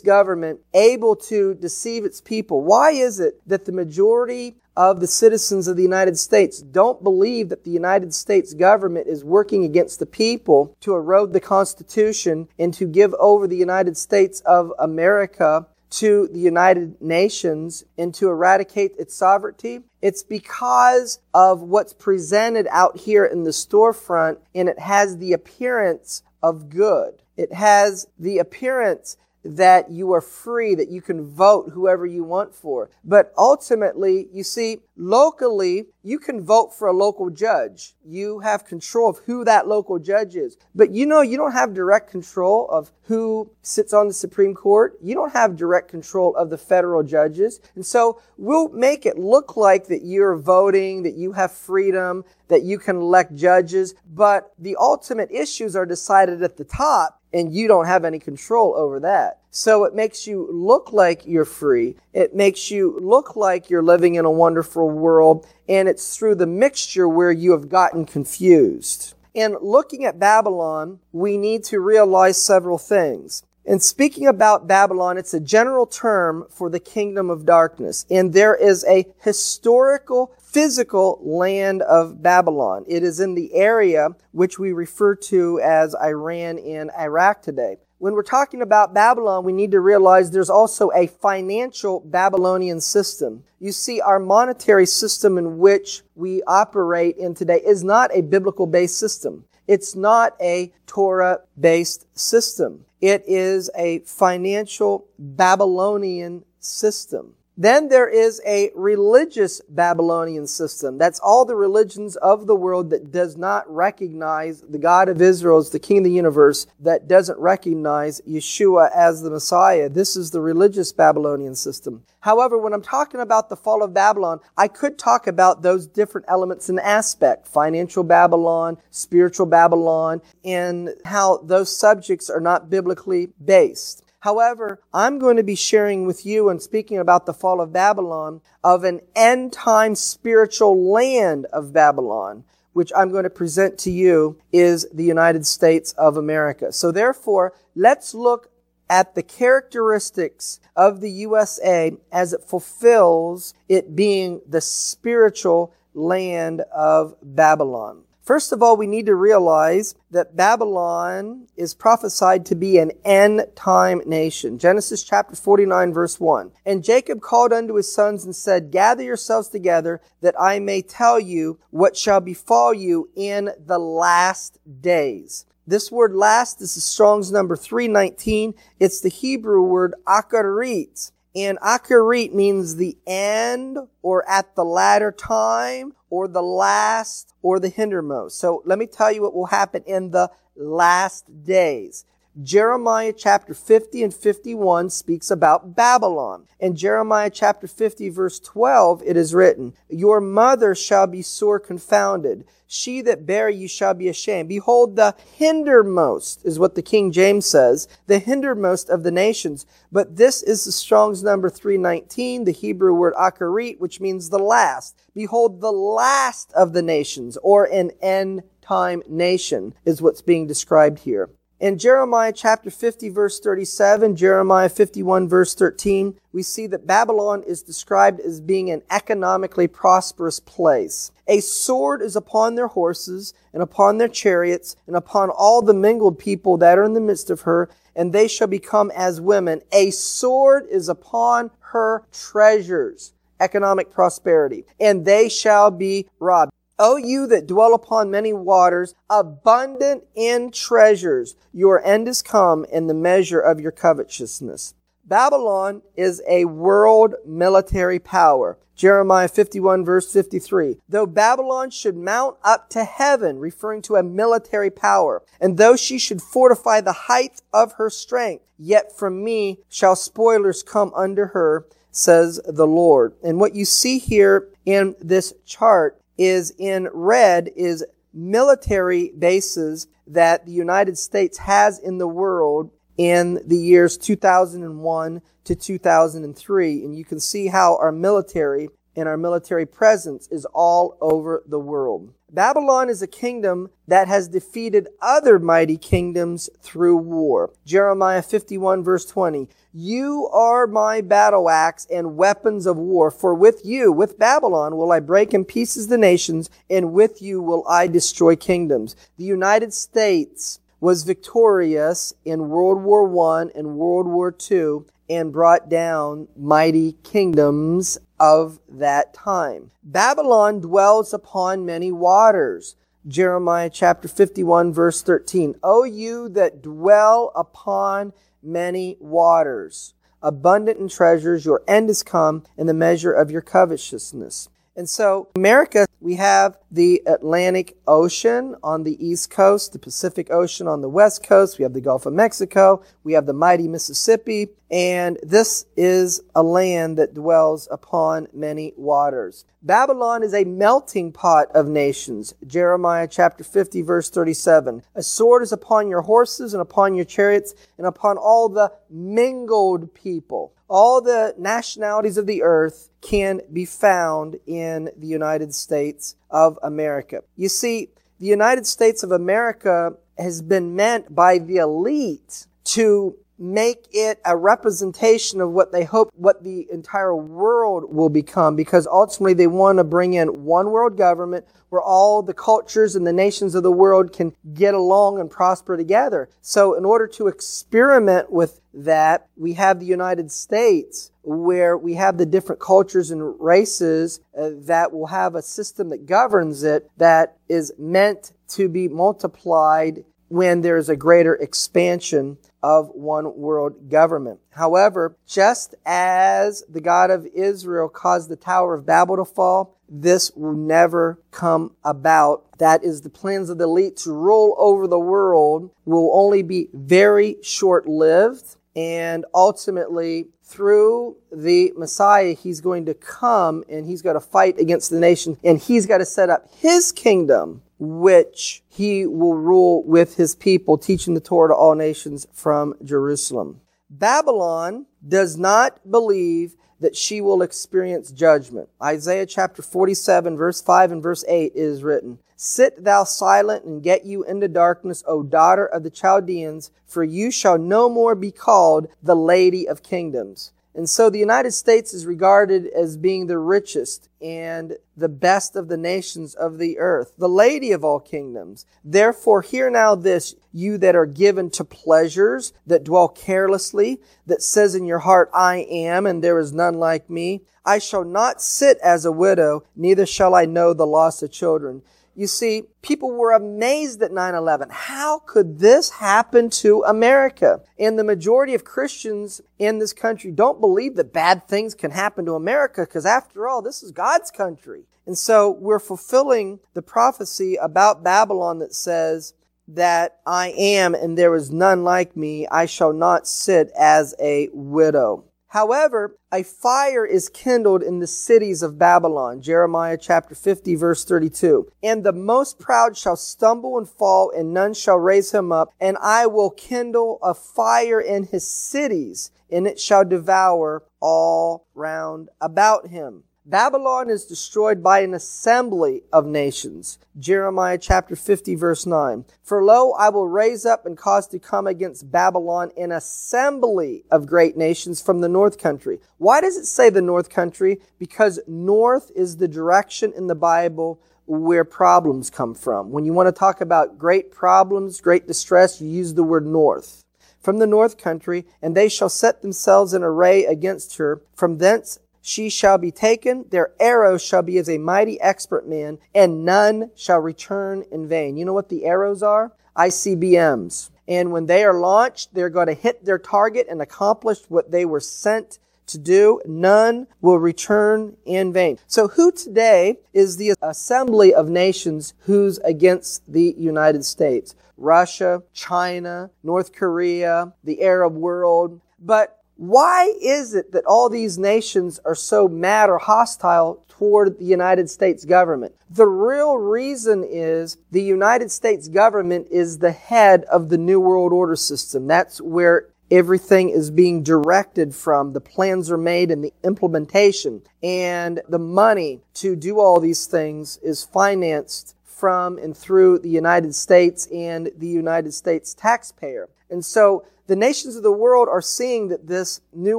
government 0.00 0.60
able 0.72 1.16
to 1.16 1.54
deceive 1.54 2.06
its 2.06 2.20
people? 2.22 2.62
Why 2.62 2.92
is 2.92 3.20
it 3.20 3.46
that 3.46 3.66
the 3.66 3.72
majority 3.72 4.56
of 4.76 5.00
the 5.00 5.06
citizens 5.06 5.68
of 5.68 5.76
the 5.76 5.82
United 5.82 6.18
States 6.18 6.60
don't 6.60 7.02
believe 7.02 7.48
that 7.48 7.64
the 7.64 7.70
United 7.70 8.14
States 8.14 8.54
government 8.54 9.06
is 9.06 9.24
working 9.24 9.64
against 9.64 9.98
the 9.98 10.06
people 10.06 10.76
to 10.80 10.94
erode 10.94 11.32
the 11.32 11.40
Constitution 11.40 12.48
and 12.58 12.72
to 12.74 12.86
give 12.86 13.14
over 13.14 13.46
the 13.46 13.56
United 13.56 13.96
States 13.96 14.40
of 14.40 14.72
America 14.78 15.66
to 15.90 16.26
the 16.28 16.38
United 16.38 17.00
Nations 17.02 17.84
and 17.98 18.14
to 18.14 18.28
eradicate 18.28 18.96
its 18.98 19.14
sovereignty, 19.14 19.80
it's 20.00 20.22
because 20.22 21.18
of 21.34 21.60
what's 21.60 21.92
presented 21.92 22.66
out 22.70 22.96
here 22.96 23.26
in 23.26 23.44
the 23.44 23.50
storefront 23.50 24.38
and 24.54 24.70
it 24.70 24.78
has 24.78 25.18
the 25.18 25.34
appearance 25.34 26.22
of 26.42 26.70
good. 26.70 27.22
It 27.36 27.52
has 27.52 28.06
the 28.18 28.38
appearance 28.38 29.18
that 29.44 29.90
you 29.90 30.12
are 30.12 30.20
free, 30.20 30.74
that 30.74 30.90
you 30.90 31.02
can 31.02 31.24
vote 31.24 31.70
whoever 31.72 32.06
you 32.06 32.24
want 32.24 32.54
for. 32.54 32.90
But 33.04 33.32
ultimately, 33.36 34.28
you 34.32 34.44
see, 34.44 34.78
locally, 34.96 35.86
you 36.02 36.18
can 36.18 36.42
vote 36.42 36.74
for 36.74 36.88
a 36.88 36.92
local 36.92 37.30
judge. 37.30 37.94
You 38.04 38.40
have 38.40 38.64
control 38.64 39.10
of 39.10 39.18
who 39.26 39.44
that 39.44 39.66
local 39.66 39.98
judge 39.98 40.36
is. 40.36 40.56
But 40.74 40.90
you 40.90 41.06
know, 41.06 41.22
you 41.22 41.36
don't 41.36 41.52
have 41.52 41.74
direct 41.74 42.10
control 42.10 42.68
of 42.70 42.92
who 43.02 43.50
sits 43.62 43.92
on 43.92 44.08
the 44.08 44.14
Supreme 44.14 44.54
Court. 44.54 44.96
You 45.02 45.14
don't 45.14 45.32
have 45.32 45.56
direct 45.56 45.88
control 45.88 46.34
of 46.36 46.50
the 46.50 46.58
federal 46.58 47.02
judges. 47.02 47.60
And 47.74 47.84
so 47.84 48.20
we'll 48.36 48.68
make 48.68 49.06
it 49.06 49.18
look 49.18 49.56
like 49.56 49.86
that 49.86 50.04
you're 50.04 50.36
voting, 50.36 51.02
that 51.02 51.14
you 51.14 51.32
have 51.32 51.52
freedom, 51.52 52.24
that 52.48 52.62
you 52.62 52.78
can 52.78 52.96
elect 52.96 53.34
judges. 53.34 53.94
But 54.12 54.52
the 54.58 54.76
ultimate 54.76 55.30
issues 55.30 55.74
are 55.74 55.86
decided 55.86 56.42
at 56.42 56.56
the 56.56 56.64
top 56.64 57.21
and 57.32 57.52
you 57.52 57.68
don't 57.68 57.86
have 57.86 58.04
any 58.04 58.18
control 58.18 58.74
over 58.74 59.00
that. 59.00 59.40
So 59.50 59.84
it 59.84 59.94
makes 59.94 60.26
you 60.26 60.48
look 60.50 60.92
like 60.92 61.26
you're 61.26 61.44
free. 61.44 61.96
It 62.12 62.34
makes 62.34 62.70
you 62.70 62.98
look 63.00 63.36
like 63.36 63.68
you're 63.68 63.82
living 63.82 64.14
in 64.14 64.24
a 64.24 64.30
wonderful 64.30 64.88
world. 64.88 65.46
And 65.68 65.88
it's 65.88 66.16
through 66.16 66.36
the 66.36 66.46
mixture 66.46 67.08
where 67.08 67.32
you 67.32 67.52
have 67.52 67.68
gotten 67.68 68.06
confused. 68.06 69.14
And 69.34 69.56
looking 69.60 70.04
at 70.04 70.18
Babylon, 70.18 71.00
we 71.12 71.36
need 71.38 71.64
to 71.64 71.80
realize 71.80 72.42
several 72.42 72.78
things. 72.78 73.42
And 73.64 73.80
speaking 73.80 74.26
about 74.26 74.66
Babylon, 74.66 75.16
it's 75.16 75.34
a 75.34 75.40
general 75.40 75.86
term 75.86 76.46
for 76.50 76.68
the 76.68 76.80
kingdom 76.80 77.30
of 77.30 77.46
darkness. 77.46 78.04
And 78.10 78.32
there 78.32 78.56
is 78.56 78.84
a 78.86 79.06
historical, 79.22 80.32
physical 80.42 81.20
land 81.22 81.82
of 81.82 82.22
Babylon. 82.22 82.84
It 82.88 83.04
is 83.04 83.20
in 83.20 83.34
the 83.34 83.54
area 83.54 84.08
which 84.32 84.58
we 84.58 84.72
refer 84.72 85.14
to 85.14 85.60
as 85.60 85.94
Iran 85.94 86.58
and 86.58 86.90
Iraq 86.98 87.42
today. 87.42 87.76
When 87.98 88.14
we're 88.14 88.24
talking 88.24 88.62
about 88.62 88.94
Babylon, 88.94 89.44
we 89.44 89.52
need 89.52 89.70
to 89.70 89.80
realize 89.80 90.32
there's 90.32 90.50
also 90.50 90.90
a 90.92 91.06
financial 91.06 92.00
Babylonian 92.00 92.80
system. 92.80 93.44
You 93.60 93.70
see, 93.70 94.00
our 94.00 94.18
monetary 94.18 94.86
system 94.86 95.38
in 95.38 95.58
which 95.58 96.02
we 96.16 96.42
operate 96.48 97.16
in 97.16 97.32
today 97.34 97.60
is 97.64 97.84
not 97.84 98.10
a 98.12 98.22
biblical 98.22 98.66
based 98.66 98.98
system. 98.98 99.44
It's 99.66 99.94
not 99.94 100.34
a 100.40 100.72
Torah 100.86 101.40
based 101.58 102.06
system. 102.18 102.84
It 103.00 103.24
is 103.26 103.70
a 103.76 104.00
financial 104.00 105.06
Babylonian 105.18 106.44
system. 106.60 107.34
Then 107.56 107.88
there 107.88 108.08
is 108.08 108.40
a 108.46 108.70
religious 108.74 109.60
Babylonian 109.68 110.46
system. 110.46 110.96
That's 110.96 111.20
all 111.20 111.44
the 111.44 111.54
religions 111.54 112.16
of 112.16 112.46
the 112.46 112.56
world 112.56 112.88
that 112.90 113.12
does 113.12 113.36
not 113.36 113.70
recognize 113.72 114.62
the 114.62 114.78
God 114.78 115.10
of 115.10 115.20
Israel 115.20 115.58
as 115.58 115.70
the 115.70 115.78
King 115.78 115.98
of 115.98 116.04
the 116.04 116.10
universe, 116.10 116.66
that 116.80 117.06
doesn't 117.06 117.38
recognize 117.38 118.22
Yeshua 118.22 118.90
as 118.94 119.20
the 119.20 119.30
Messiah. 119.30 119.90
This 119.90 120.16
is 120.16 120.30
the 120.30 120.40
religious 120.40 120.92
Babylonian 120.92 121.54
system. 121.54 122.04
However, 122.20 122.56
when 122.56 122.72
I'm 122.72 122.82
talking 122.82 123.20
about 123.20 123.50
the 123.50 123.56
fall 123.56 123.82
of 123.82 123.92
Babylon, 123.92 124.40
I 124.56 124.68
could 124.68 124.98
talk 124.98 125.26
about 125.26 125.62
those 125.62 125.86
different 125.86 126.26
elements 126.28 126.70
and 126.70 126.80
aspect, 126.80 127.46
financial 127.46 128.02
Babylon, 128.02 128.78
spiritual 128.90 129.46
Babylon, 129.46 130.22
and 130.44 130.94
how 131.04 131.38
those 131.38 131.76
subjects 131.76 132.30
are 132.30 132.40
not 132.40 132.70
biblically 132.70 133.28
based. 133.44 134.01
However, 134.22 134.80
I'm 134.94 135.18
going 135.18 135.36
to 135.36 135.42
be 135.42 135.56
sharing 135.56 136.06
with 136.06 136.24
you 136.24 136.48
and 136.48 136.62
speaking 136.62 136.98
about 136.98 137.26
the 137.26 137.34
fall 137.34 137.60
of 137.60 137.72
Babylon 137.72 138.40
of 138.62 138.84
an 138.84 139.00
end 139.16 139.52
time 139.52 139.96
spiritual 139.96 140.92
land 140.92 141.46
of 141.46 141.72
Babylon, 141.72 142.44
which 142.72 142.92
I'm 142.96 143.10
going 143.10 143.24
to 143.24 143.30
present 143.30 143.78
to 143.78 143.90
you 143.90 144.38
is 144.52 144.86
the 144.94 145.02
United 145.02 145.44
States 145.44 145.90
of 145.94 146.16
America. 146.16 146.72
So 146.72 146.92
therefore, 146.92 147.52
let's 147.74 148.14
look 148.14 148.48
at 148.88 149.16
the 149.16 149.24
characteristics 149.24 150.60
of 150.76 151.00
the 151.00 151.10
USA 151.10 151.90
as 152.12 152.32
it 152.32 152.44
fulfills 152.44 153.54
it 153.68 153.96
being 153.96 154.40
the 154.48 154.60
spiritual 154.60 155.74
land 155.94 156.60
of 156.72 157.16
Babylon. 157.22 158.04
First 158.22 158.52
of 158.52 158.62
all, 158.62 158.76
we 158.76 158.86
need 158.86 159.06
to 159.06 159.16
realize 159.16 159.96
that 160.12 160.36
Babylon 160.36 161.48
is 161.56 161.74
prophesied 161.74 162.46
to 162.46 162.54
be 162.54 162.78
an 162.78 162.92
end 163.04 163.46
time 163.56 164.00
nation. 164.06 164.58
Genesis 164.58 165.02
chapter 165.02 165.34
49 165.34 165.92
verse 165.92 166.20
1. 166.20 166.52
And 166.64 166.84
Jacob 166.84 167.20
called 167.20 167.52
unto 167.52 167.74
his 167.74 167.92
sons 167.92 168.24
and 168.24 168.34
said, 168.34 168.70
Gather 168.70 169.02
yourselves 169.02 169.48
together 169.48 170.00
that 170.20 170.36
I 170.40 170.60
may 170.60 170.82
tell 170.82 171.18
you 171.18 171.58
what 171.70 171.96
shall 171.96 172.20
befall 172.20 172.72
you 172.72 173.10
in 173.16 173.50
the 173.58 173.78
last 173.78 174.58
days. 174.80 175.44
This 175.66 175.90
word 175.90 176.14
last, 176.14 176.60
is 176.60 176.82
Strong's 176.84 177.32
number 177.32 177.56
319. 177.56 178.54
It's 178.78 179.00
the 179.00 179.08
Hebrew 179.08 179.62
word 179.62 179.94
acharit. 180.06 181.10
And 181.34 181.58
Acharit 181.60 182.34
means 182.34 182.76
the 182.76 182.98
end 183.06 183.78
or 184.02 184.28
at 184.28 184.54
the 184.54 184.64
latter 184.64 185.10
time 185.12 185.94
or 186.10 186.28
the 186.28 186.42
last 186.42 187.32
or 187.40 187.58
the 187.58 187.70
hindermost. 187.70 188.32
So 188.32 188.62
let 188.66 188.78
me 188.78 188.86
tell 188.86 189.10
you 189.10 189.22
what 189.22 189.34
will 189.34 189.46
happen 189.46 189.82
in 189.86 190.10
the 190.10 190.30
last 190.56 191.44
days. 191.44 192.04
Jeremiah 192.42 193.12
chapter 193.12 193.52
50 193.52 194.02
and 194.02 194.14
51 194.14 194.88
speaks 194.88 195.30
about 195.30 195.76
Babylon. 195.76 196.46
In 196.58 196.74
Jeremiah 196.74 197.28
chapter 197.28 197.66
50 197.66 198.08
verse 198.08 198.40
12, 198.40 199.02
it 199.04 199.18
is 199.18 199.34
written, 199.34 199.74
Your 199.88 200.18
mother 200.20 200.74
shall 200.74 201.06
be 201.06 201.20
sore 201.20 201.60
confounded. 201.60 202.44
She 202.72 203.02
that 203.02 203.26
bare 203.26 203.50
you 203.50 203.68
shall 203.68 203.92
be 203.92 204.08
ashamed. 204.08 204.48
Behold, 204.48 204.96
the 204.96 205.14
hindermost 205.38 206.42
is 206.42 206.58
what 206.58 206.74
the 206.74 206.80
King 206.80 207.12
James 207.12 207.44
says, 207.44 207.86
the 208.06 208.18
hindermost 208.18 208.88
of 208.88 209.02
the 209.02 209.10
nations. 209.10 209.66
But 209.92 210.16
this 210.16 210.42
is 210.42 210.64
the 210.64 210.72
Strong's 210.72 211.22
number 211.22 211.50
319, 211.50 212.44
the 212.44 212.50
Hebrew 212.50 212.94
word 212.94 213.12
acharit, 213.12 213.78
which 213.78 214.00
means 214.00 214.30
the 214.30 214.38
last. 214.38 214.98
Behold, 215.14 215.60
the 215.60 215.70
last 215.70 216.50
of 216.54 216.72
the 216.72 216.80
nations, 216.80 217.36
or 217.42 217.66
an 217.66 217.90
end 218.00 218.42
time 218.62 219.02
nation, 219.06 219.74
is 219.84 220.00
what's 220.00 220.22
being 220.22 220.46
described 220.46 221.00
here. 221.00 221.28
In 221.62 221.78
Jeremiah 221.78 222.32
chapter 222.32 222.72
50 222.72 223.08
verse 223.10 223.38
37, 223.38 224.16
Jeremiah 224.16 224.68
51 224.68 225.28
verse 225.28 225.54
13, 225.54 226.18
we 226.32 226.42
see 226.42 226.66
that 226.66 226.88
Babylon 226.88 227.44
is 227.46 227.62
described 227.62 228.18
as 228.18 228.40
being 228.40 228.68
an 228.68 228.82
economically 228.90 229.68
prosperous 229.68 230.40
place. 230.40 231.12
A 231.28 231.38
sword 231.38 232.02
is 232.02 232.16
upon 232.16 232.56
their 232.56 232.66
horses 232.66 233.32
and 233.52 233.62
upon 233.62 233.98
their 233.98 234.08
chariots 234.08 234.74
and 234.88 234.96
upon 234.96 235.30
all 235.30 235.62
the 235.62 235.72
mingled 235.72 236.18
people 236.18 236.56
that 236.56 236.78
are 236.78 236.84
in 236.84 236.94
the 236.94 237.00
midst 237.00 237.30
of 237.30 237.42
her, 237.42 237.70
and 237.94 238.12
they 238.12 238.26
shall 238.26 238.48
become 238.48 238.90
as 238.90 239.20
women. 239.20 239.62
A 239.70 239.92
sword 239.92 240.66
is 240.68 240.88
upon 240.88 241.52
her 241.60 242.02
treasures, 242.10 243.12
economic 243.38 243.88
prosperity, 243.92 244.64
and 244.80 245.04
they 245.04 245.28
shall 245.28 245.70
be 245.70 246.08
robbed. 246.18 246.51
O 246.78 246.96
you 246.96 247.26
that 247.28 247.46
dwell 247.46 247.74
upon 247.74 248.10
many 248.10 248.32
waters, 248.32 248.94
abundant 249.10 250.04
in 250.14 250.50
treasures, 250.50 251.36
your 251.52 251.84
end 251.84 252.08
is 252.08 252.22
come 252.22 252.64
in 252.64 252.86
the 252.86 252.94
measure 252.94 253.40
of 253.40 253.60
your 253.60 253.72
covetousness. 253.72 254.74
Babylon 255.04 255.82
is 255.96 256.22
a 256.28 256.44
world 256.46 257.14
military 257.26 257.98
power. 257.98 258.58
Jeremiah 258.74 259.28
51 259.28 259.84
verse 259.84 260.12
53. 260.12 260.78
Though 260.88 261.06
Babylon 261.06 261.70
should 261.70 261.96
mount 261.96 262.36
up 262.42 262.70
to 262.70 262.84
heaven, 262.84 263.38
referring 263.38 263.82
to 263.82 263.96
a 263.96 264.02
military 264.02 264.70
power, 264.70 265.22
and 265.40 265.58
though 265.58 265.76
she 265.76 265.98
should 265.98 266.22
fortify 266.22 266.80
the 266.80 266.92
height 266.92 267.42
of 267.52 267.74
her 267.74 267.90
strength, 267.90 268.44
yet 268.58 268.96
from 268.96 269.22
me 269.22 269.60
shall 269.68 269.94
spoilers 269.94 270.62
come 270.62 270.92
under 270.94 271.26
her, 271.28 271.66
says 271.90 272.40
the 272.46 272.66
Lord. 272.66 273.14
And 273.22 273.38
what 273.38 273.54
you 273.54 273.64
see 273.64 273.98
here 273.98 274.48
in 274.64 274.96
this 275.00 275.34
chart 275.44 276.01
is 276.18 276.52
in 276.58 276.88
red 276.92 277.50
is 277.56 277.84
military 278.12 279.12
bases 279.18 279.86
that 280.06 280.44
the 280.46 280.52
United 280.52 280.98
States 280.98 281.38
has 281.38 281.78
in 281.78 281.98
the 281.98 282.08
world 282.08 282.70
in 282.98 283.40
the 283.46 283.56
years 283.56 283.96
2001 283.96 285.22
to 285.44 285.54
2003. 285.54 286.84
And 286.84 286.96
you 286.96 287.04
can 287.04 287.20
see 287.20 287.46
how 287.48 287.76
our 287.78 287.92
military 287.92 288.68
and 288.94 289.08
our 289.08 289.16
military 289.16 289.66
presence 289.66 290.28
is 290.28 290.44
all 290.52 290.98
over 291.00 291.42
the 291.46 291.58
world. 291.58 292.12
Babylon 292.34 292.88
is 292.88 293.02
a 293.02 293.06
kingdom 293.06 293.68
that 293.86 294.08
has 294.08 294.26
defeated 294.26 294.88
other 295.02 295.38
mighty 295.38 295.76
kingdoms 295.76 296.48
through 296.62 296.96
war. 296.96 297.52
Jeremiah 297.66 298.22
51 298.22 298.82
verse 298.82 299.04
20. 299.04 299.50
You 299.74 300.30
are 300.32 300.66
my 300.66 301.02
battle 301.02 301.50
axe 301.50 301.86
and 301.92 302.16
weapons 302.16 302.64
of 302.64 302.78
war, 302.78 303.10
for 303.10 303.34
with 303.34 303.66
you, 303.66 303.92
with 303.92 304.18
Babylon, 304.18 304.78
will 304.78 304.92
I 304.92 305.00
break 305.00 305.34
in 305.34 305.44
pieces 305.44 305.88
the 305.88 305.98
nations, 305.98 306.48
and 306.70 306.94
with 306.94 307.20
you 307.20 307.42
will 307.42 307.68
I 307.68 307.86
destroy 307.86 308.34
kingdoms. 308.34 308.96
The 309.18 309.24
United 309.24 309.74
States 309.74 310.58
was 310.80 311.02
victorious 311.02 312.14
in 312.24 312.48
World 312.48 312.82
War 312.82 313.04
I 313.36 313.50
and 313.54 313.76
World 313.76 314.06
War 314.06 314.34
II 314.50 314.86
and 315.10 315.30
brought 315.32 315.68
down 315.68 316.28
mighty 316.34 316.92
kingdoms 317.02 317.98
of 318.22 318.60
that 318.68 319.12
time. 319.12 319.72
Babylon 319.82 320.60
dwells 320.60 321.12
upon 321.12 321.66
many 321.66 321.90
waters. 321.90 322.76
Jeremiah 323.04 323.68
chapter 323.68 324.06
51 324.06 324.72
verse 324.72 325.02
13. 325.02 325.56
O 325.64 325.82
you 325.82 326.28
that 326.28 326.62
dwell 326.62 327.32
upon 327.34 328.12
many 328.40 328.96
waters. 329.00 329.94
Abundant 330.22 330.78
in 330.78 330.88
treasures, 330.88 331.44
your 331.44 331.64
end 331.66 331.90
is 331.90 332.04
come 332.04 332.44
in 332.56 332.68
the 332.68 332.72
measure 332.74 333.12
of 333.12 333.32
your 333.32 333.40
covetousness. 333.40 334.48
And 334.76 334.88
so, 334.88 335.28
America, 335.34 335.86
we 336.00 336.14
have 336.14 336.58
the 336.72 337.02
Atlantic 337.06 337.76
Ocean 337.86 338.56
on 338.62 338.82
the 338.82 339.06
east 339.06 339.30
coast, 339.30 339.74
the 339.74 339.78
Pacific 339.78 340.30
Ocean 340.30 340.66
on 340.66 340.80
the 340.80 340.88
west 340.88 341.22
coast, 341.22 341.58
we 341.58 341.64
have 341.64 341.74
the 341.74 341.82
Gulf 341.82 342.06
of 342.06 342.14
Mexico, 342.14 342.82
we 343.04 343.12
have 343.12 343.26
the 343.26 343.34
mighty 343.34 343.68
Mississippi, 343.68 344.48
and 344.70 345.18
this 345.22 345.66
is 345.76 346.22
a 346.34 346.42
land 346.42 346.96
that 346.96 347.12
dwells 347.12 347.68
upon 347.70 348.26
many 348.32 348.72
waters. 348.78 349.44
Babylon 349.62 350.22
is 350.22 350.32
a 350.32 350.44
melting 350.44 351.12
pot 351.12 351.48
of 351.54 351.68
nations. 351.68 352.34
Jeremiah 352.46 353.06
chapter 353.06 353.44
50 353.44 353.82
verse 353.82 354.08
37. 354.08 354.82
A 354.94 355.02
sword 355.02 355.42
is 355.42 355.52
upon 355.52 355.88
your 355.88 356.00
horses 356.00 356.54
and 356.54 356.62
upon 356.62 356.94
your 356.94 357.04
chariots 357.04 357.54
and 357.76 357.86
upon 357.86 358.16
all 358.16 358.48
the 358.48 358.72
mingled 358.88 359.94
people. 359.94 360.54
All 360.68 361.02
the 361.02 361.34
nationalities 361.38 362.16
of 362.16 362.26
the 362.26 362.42
earth 362.42 362.88
can 363.02 363.42
be 363.52 363.66
found 363.66 364.36
in 364.46 364.90
the 364.96 365.06
United 365.06 365.54
States 365.54 366.16
of 366.32 366.58
America. 366.62 367.22
You 367.36 367.48
see, 367.48 367.90
the 368.18 368.26
United 368.26 368.66
States 368.66 369.02
of 369.02 369.12
America 369.12 369.94
has 370.18 370.42
been 370.42 370.74
meant 370.74 371.14
by 371.14 371.38
the 371.38 371.56
elite 371.56 372.46
to 372.64 373.16
make 373.42 373.88
it 373.90 374.20
a 374.24 374.36
representation 374.36 375.40
of 375.40 375.50
what 375.50 375.72
they 375.72 375.82
hope 375.82 376.10
what 376.14 376.44
the 376.44 376.66
entire 376.70 377.14
world 377.14 377.92
will 377.92 378.08
become 378.08 378.54
because 378.54 378.86
ultimately 378.86 379.34
they 379.34 379.48
want 379.48 379.78
to 379.78 379.84
bring 379.84 380.14
in 380.14 380.44
one 380.44 380.70
world 380.70 380.96
government 380.96 381.44
where 381.72 381.82
all 381.82 382.22
the 382.22 382.34
cultures 382.34 382.94
and 382.94 383.06
the 383.06 383.12
nations 383.12 383.54
of 383.54 383.62
the 383.62 383.72
world 383.72 384.12
can 384.12 384.32
get 384.52 384.74
along 384.74 385.18
and 385.18 385.30
prosper 385.30 385.74
together. 385.74 386.28
So 386.42 386.74
in 386.74 386.84
order 386.84 387.06
to 387.08 387.28
experiment 387.28 388.30
with 388.30 388.60
that, 388.74 389.28
we 389.36 389.54
have 389.54 389.80
the 389.80 389.86
United 389.86 390.30
States 390.30 391.10
where 391.22 391.76
we 391.78 391.94
have 391.94 392.18
the 392.18 392.26
different 392.26 392.60
cultures 392.60 393.10
and 393.10 393.40
races 393.40 394.20
uh, 394.38 394.50
that 394.66 394.92
will 394.92 395.06
have 395.06 395.34
a 395.34 395.40
system 395.40 395.88
that 395.88 396.04
governs 396.04 396.62
it 396.62 396.90
that 396.98 397.38
is 397.48 397.72
meant 397.78 398.32
to 398.48 398.68
be 398.68 398.86
multiplied 398.86 400.04
when 400.32 400.62
there's 400.62 400.88
a 400.88 400.96
greater 400.96 401.34
expansion 401.34 402.38
of 402.62 402.88
one 402.88 403.36
world 403.36 403.90
government. 403.90 404.40
However, 404.48 405.14
just 405.26 405.74
as 405.84 406.64
the 406.70 406.80
God 406.80 407.10
of 407.10 407.26
Israel 407.26 407.90
caused 407.90 408.30
the 408.30 408.36
Tower 408.36 408.72
of 408.72 408.86
Babel 408.86 409.16
to 409.16 409.26
fall, 409.26 409.76
this 409.90 410.30
will 410.34 410.54
never 410.54 411.20
come 411.32 411.76
about. 411.84 412.46
That 412.56 412.82
is 412.82 413.02
the 413.02 413.10
plans 413.10 413.50
of 413.50 413.58
the 413.58 413.64
elite 413.64 413.98
to 413.98 414.12
rule 414.12 414.56
over 414.58 414.86
the 414.86 414.98
world 414.98 415.70
will 415.84 416.10
only 416.14 416.42
be 416.42 416.68
very 416.72 417.36
short 417.42 417.86
lived 417.86 418.56
and 418.74 419.26
ultimately 419.34 420.28
through 420.42 421.16
the 421.30 421.72
Messiah, 421.76 422.32
he's 422.32 422.60
going 422.60 422.86
to 422.86 422.94
come 422.94 423.64
and 423.68 423.86
he's 423.86 424.02
got 424.02 424.14
to 424.14 424.20
fight 424.20 424.58
against 424.58 424.90
the 424.90 424.98
nation 424.98 425.36
and 425.44 425.58
he's 425.58 425.86
got 425.86 425.98
to 425.98 426.06
set 426.06 426.30
up 426.30 426.48
his 426.54 426.90
kingdom 426.92 427.62
which 427.82 428.62
he 428.68 429.06
will 429.06 429.34
rule 429.34 429.82
with 429.82 430.16
his 430.16 430.36
people, 430.36 430.78
teaching 430.78 431.14
the 431.14 431.20
Torah 431.20 431.48
to 431.48 431.54
all 431.54 431.74
nations 431.74 432.26
from 432.32 432.74
Jerusalem. 432.84 433.60
Babylon 433.90 434.86
does 435.06 435.36
not 435.36 435.90
believe 435.90 436.54
that 436.78 436.96
she 436.96 437.20
will 437.20 437.42
experience 437.42 438.12
judgment. 438.12 438.68
Isaiah 438.82 439.26
chapter 439.26 439.62
47 439.62 440.36
verse 440.36 440.60
5 440.60 440.92
and 440.92 441.02
verse 441.02 441.24
8 441.26 441.52
is 441.54 441.82
written, 441.82 442.18
Sit 442.36 442.84
thou 442.84 443.04
silent 443.04 443.64
and 443.64 443.82
get 443.82 444.04
you 444.04 444.24
into 444.24 444.48
darkness, 444.48 445.02
O 445.06 445.22
daughter 445.22 445.66
of 445.66 445.82
the 445.82 445.90
Chaldeans, 445.90 446.70
for 446.86 447.02
you 447.04 447.30
shall 447.30 447.58
no 447.58 447.88
more 447.88 448.14
be 448.14 448.30
called 448.30 448.88
the 449.02 449.16
lady 449.16 449.68
of 449.68 449.82
kingdoms. 449.82 450.52
And 450.74 450.88
so 450.88 451.10
the 451.10 451.18
United 451.18 451.52
States 451.52 451.92
is 451.92 452.06
regarded 452.06 452.66
as 452.68 452.96
being 452.96 453.26
the 453.26 453.38
richest 453.38 454.08
and 454.22 454.78
the 454.96 455.08
best 455.08 455.54
of 455.54 455.68
the 455.68 455.76
nations 455.76 456.34
of 456.34 456.56
the 456.56 456.78
earth, 456.78 457.12
the 457.18 457.28
lady 457.28 457.72
of 457.72 457.84
all 457.84 458.00
kingdoms. 458.00 458.64
Therefore, 458.82 459.42
hear 459.42 459.68
now 459.68 459.94
this, 459.94 460.34
you 460.50 460.78
that 460.78 460.96
are 460.96 461.06
given 461.06 461.50
to 461.50 461.64
pleasures, 461.64 462.54
that 462.66 462.84
dwell 462.84 463.08
carelessly, 463.08 464.00
that 464.26 464.42
says 464.42 464.74
in 464.74 464.86
your 464.86 465.00
heart, 465.00 465.30
I 465.34 465.66
am, 465.70 466.06
and 466.06 466.24
there 466.24 466.38
is 466.38 466.52
none 466.54 466.74
like 466.74 467.10
me. 467.10 467.42
I 467.66 467.78
shall 467.78 468.04
not 468.04 468.40
sit 468.40 468.78
as 468.78 469.04
a 469.04 469.12
widow, 469.12 469.64
neither 469.76 470.06
shall 470.06 470.34
I 470.34 470.46
know 470.46 470.72
the 470.72 470.86
loss 470.86 471.22
of 471.22 471.30
children. 471.30 471.82
You 472.14 472.26
see, 472.26 472.64
people 472.82 473.10
were 473.10 473.32
amazed 473.32 474.02
at 474.02 474.12
9 474.12 474.34
11. 474.34 474.68
How 474.70 475.18
could 475.20 475.58
this 475.58 475.90
happen 475.90 476.50
to 476.50 476.82
America? 476.86 477.60
And 477.78 477.98
the 477.98 478.04
majority 478.04 478.54
of 478.54 478.64
Christians 478.64 479.40
in 479.58 479.78
this 479.78 479.92
country 479.92 480.30
don't 480.30 480.60
believe 480.60 480.96
that 480.96 481.12
bad 481.12 481.48
things 481.48 481.74
can 481.74 481.90
happen 481.90 482.24
to 482.26 482.34
America 482.34 482.82
because, 482.82 483.06
after 483.06 483.48
all, 483.48 483.62
this 483.62 483.82
is 483.82 483.92
God's 483.92 484.30
country. 484.30 484.84
And 485.06 485.18
so 485.18 485.50
we're 485.50 485.78
fulfilling 485.78 486.60
the 486.74 486.82
prophecy 486.82 487.56
about 487.56 488.04
Babylon 488.04 488.58
that 488.60 488.74
says, 488.74 489.34
that 489.68 490.18
I 490.26 490.52
am 490.56 490.94
and 490.94 491.16
there 491.16 491.34
is 491.34 491.50
none 491.50 491.84
like 491.84 492.16
me. 492.16 492.46
I 492.48 492.66
shall 492.66 492.92
not 492.92 493.26
sit 493.26 493.70
as 493.78 494.14
a 494.20 494.48
widow. 494.52 495.24
However, 495.52 496.16
a 496.32 496.44
fire 496.44 497.04
is 497.04 497.28
kindled 497.28 497.82
in 497.82 497.98
the 497.98 498.06
cities 498.06 498.62
of 498.62 498.78
Babylon. 498.78 499.42
Jeremiah 499.42 499.98
chapter 500.00 500.34
50 500.34 500.76
verse 500.76 501.04
32. 501.04 501.70
And 501.82 502.04
the 502.04 502.12
most 502.14 502.58
proud 502.58 502.96
shall 502.96 503.16
stumble 503.16 503.76
and 503.76 503.86
fall 503.86 504.32
and 504.34 504.54
none 504.54 504.72
shall 504.72 504.96
raise 504.96 505.32
him 505.32 505.52
up. 505.52 505.68
And 505.78 505.98
I 506.00 506.24
will 506.24 506.48
kindle 506.48 507.18
a 507.22 507.34
fire 507.34 508.00
in 508.00 508.24
his 508.24 508.46
cities 508.46 509.30
and 509.50 509.66
it 509.66 509.78
shall 509.78 510.06
devour 510.06 510.84
all 511.00 511.66
round 511.74 512.30
about 512.40 512.86
him. 512.86 513.24
Babylon 513.44 514.08
is 514.08 514.24
destroyed 514.24 514.84
by 514.84 515.00
an 515.00 515.14
assembly 515.14 516.04
of 516.12 516.26
nations. 516.26 517.00
Jeremiah 517.18 517.76
chapter 517.76 518.14
50 518.14 518.54
verse 518.54 518.86
9. 518.86 519.24
For 519.42 519.64
lo, 519.64 519.90
I 519.94 520.10
will 520.10 520.28
raise 520.28 520.64
up 520.64 520.86
and 520.86 520.96
cause 520.96 521.26
to 521.28 521.40
come 521.40 521.66
against 521.66 522.12
Babylon 522.12 522.70
an 522.76 522.92
assembly 522.92 524.04
of 524.12 524.28
great 524.28 524.56
nations 524.56 525.02
from 525.02 525.22
the 525.22 525.28
north 525.28 525.58
country. 525.58 525.98
Why 526.18 526.40
does 526.40 526.56
it 526.56 526.66
say 526.66 526.88
the 526.88 527.02
north 527.02 527.30
country? 527.30 527.80
Because 527.98 528.38
north 528.46 529.10
is 529.16 529.38
the 529.38 529.48
direction 529.48 530.12
in 530.16 530.28
the 530.28 530.36
Bible 530.36 531.00
where 531.26 531.64
problems 531.64 532.30
come 532.30 532.54
from. 532.54 532.92
When 532.92 533.04
you 533.04 533.12
want 533.12 533.26
to 533.26 533.32
talk 533.32 533.60
about 533.60 533.98
great 533.98 534.30
problems, 534.30 535.00
great 535.00 535.26
distress, 535.26 535.80
you 535.80 535.88
use 535.88 536.14
the 536.14 536.22
word 536.22 536.46
north 536.46 537.02
from 537.42 537.58
the 537.58 537.66
north 537.66 537.98
country, 537.98 538.46
and 538.62 538.76
they 538.76 538.88
shall 538.88 539.08
set 539.08 539.42
themselves 539.42 539.92
in 539.92 540.02
array 540.02 540.44
against 540.44 540.96
her. 540.96 541.22
From 541.34 541.58
thence 541.58 541.98
she 542.22 542.48
shall 542.48 542.78
be 542.78 542.92
taken, 542.92 543.44
their 543.50 543.72
arrows 543.80 544.24
shall 544.24 544.42
be 544.42 544.56
as 544.56 544.70
a 544.70 544.78
mighty 544.78 545.20
expert 545.20 545.68
man, 545.68 545.98
and 546.14 546.44
none 546.44 546.90
shall 546.94 547.18
return 547.18 547.84
in 547.90 548.08
vain. 548.08 548.36
You 548.36 548.44
know 548.44 548.52
what 548.52 548.68
the 548.68 548.86
arrows 548.86 549.22
are? 549.22 549.52
ICBMs. 549.76 550.90
And 551.08 551.32
when 551.32 551.46
they 551.46 551.64
are 551.64 551.74
launched, 551.74 552.32
they're 552.32 552.48
going 552.48 552.68
to 552.68 552.74
hit 552.74 553.04
their 553.04 553.18
target 553.18 553.66
and 553.68 553.82
accomplish 553.82 554.38
what 554.48 554.70
they 554.70 554.84
were 554.84 555.00
sent 555.00 555.58
to 555.88 555.98
do. 555.98 556.40
None 556.46 557.08
will 557.20 557.40
return 557.40 558.16
in 558.24 558.52
vain. 558.52 558.78
So 558.86 559.08
who 559.08 559.32
today 559.32 559.98
is 560.12 560.36
the 560.36 560.54
assembly 560.62 561.34
of 561.34 561.48
nations 561.48 562.14
who's 562.20 562.58
against 562.58 563.30
the 563.30 563.54
United 563.58 564.04
States? 564.04 564.54
Russia, 564.76 565.42
China, 565.52 566.30
North 566.42 566.72
Korea, 566.72 567.52
the 567.64 567.82
Arab 567.82 568.14
world. 568.14 568.80
But 569.00 569.41
why 569.62 570.12
is 570.20 570.54
it 570.54 570.72
that 570.72 570.84
all 570.86 571.08
these 571.08 571.38
nations 571.38 572.00
are 572.04 572.16
so 572.16 572.48
mad 572.48 572.90
or 572.90 572.98
hostile 572.98 573.84
toward 573.86 574.40
the 574.40 574.44
United 574.44 574.90
States 574.90 575.24
government? 575.24 575.72
The 575.88 576.08
real 576.08 576.58
reason 576.58 577.22
is 577.22 577.76
the 577.92 578.02
United 578.02 578.50
States 578.50 578.88
government 578.88 579.46
is 579.52 579.78
the 579.78 579.92
head 579.92 580.42
of 580.50 580.68
the 580.68 580.78
New 580.78 580.98
World 580.98 581.32
Order 581.32 581.54
system. 581.54 582.08
That's 582.08 582.40
where 582.40 582.88
everything 583.08 583.68
is 583.68 583.92
being 583.92 584.24
directed 584.24 584.96
from. 584.96 585.32
The 585.32 585.40
plans 585.40 585.92
are 585.92 585.96
made 585.96 586.32
and 586.32 586.42
the 586.42 586.52
implementation. 586.64 587.62
And 587.84 588.40
the 588.48 588.58
money 588.58 589.20
to 589.34 589.54
do 589.54 589.78
all 589.78 590.00
these 590.00 590.26
things 590.26 590.78
is 590.78 591.04
financed 591.04 591.94
from 592.22 592.56
and 592.56 592.76
through 592.76 593.18
the 593.18 593.28
United 593.28 593.74
States 593.74 594.28
and 594.32 594.70
the 594.78 594.86
United 594.86 595.34
States 595.34 595.74
taxpayer. 595.74 596.48
And 596.70 596.84
so 596.84 597.24
the 597.48 597.56
nations 597.56 597.96
of 597.96 598.04
the 598.04 598.12
world 598.12 598.48
are 598.48 598.62
seeing 598.62 599.08
that 599.08 599.26
this 599.26 599.60
new 599.72 599.98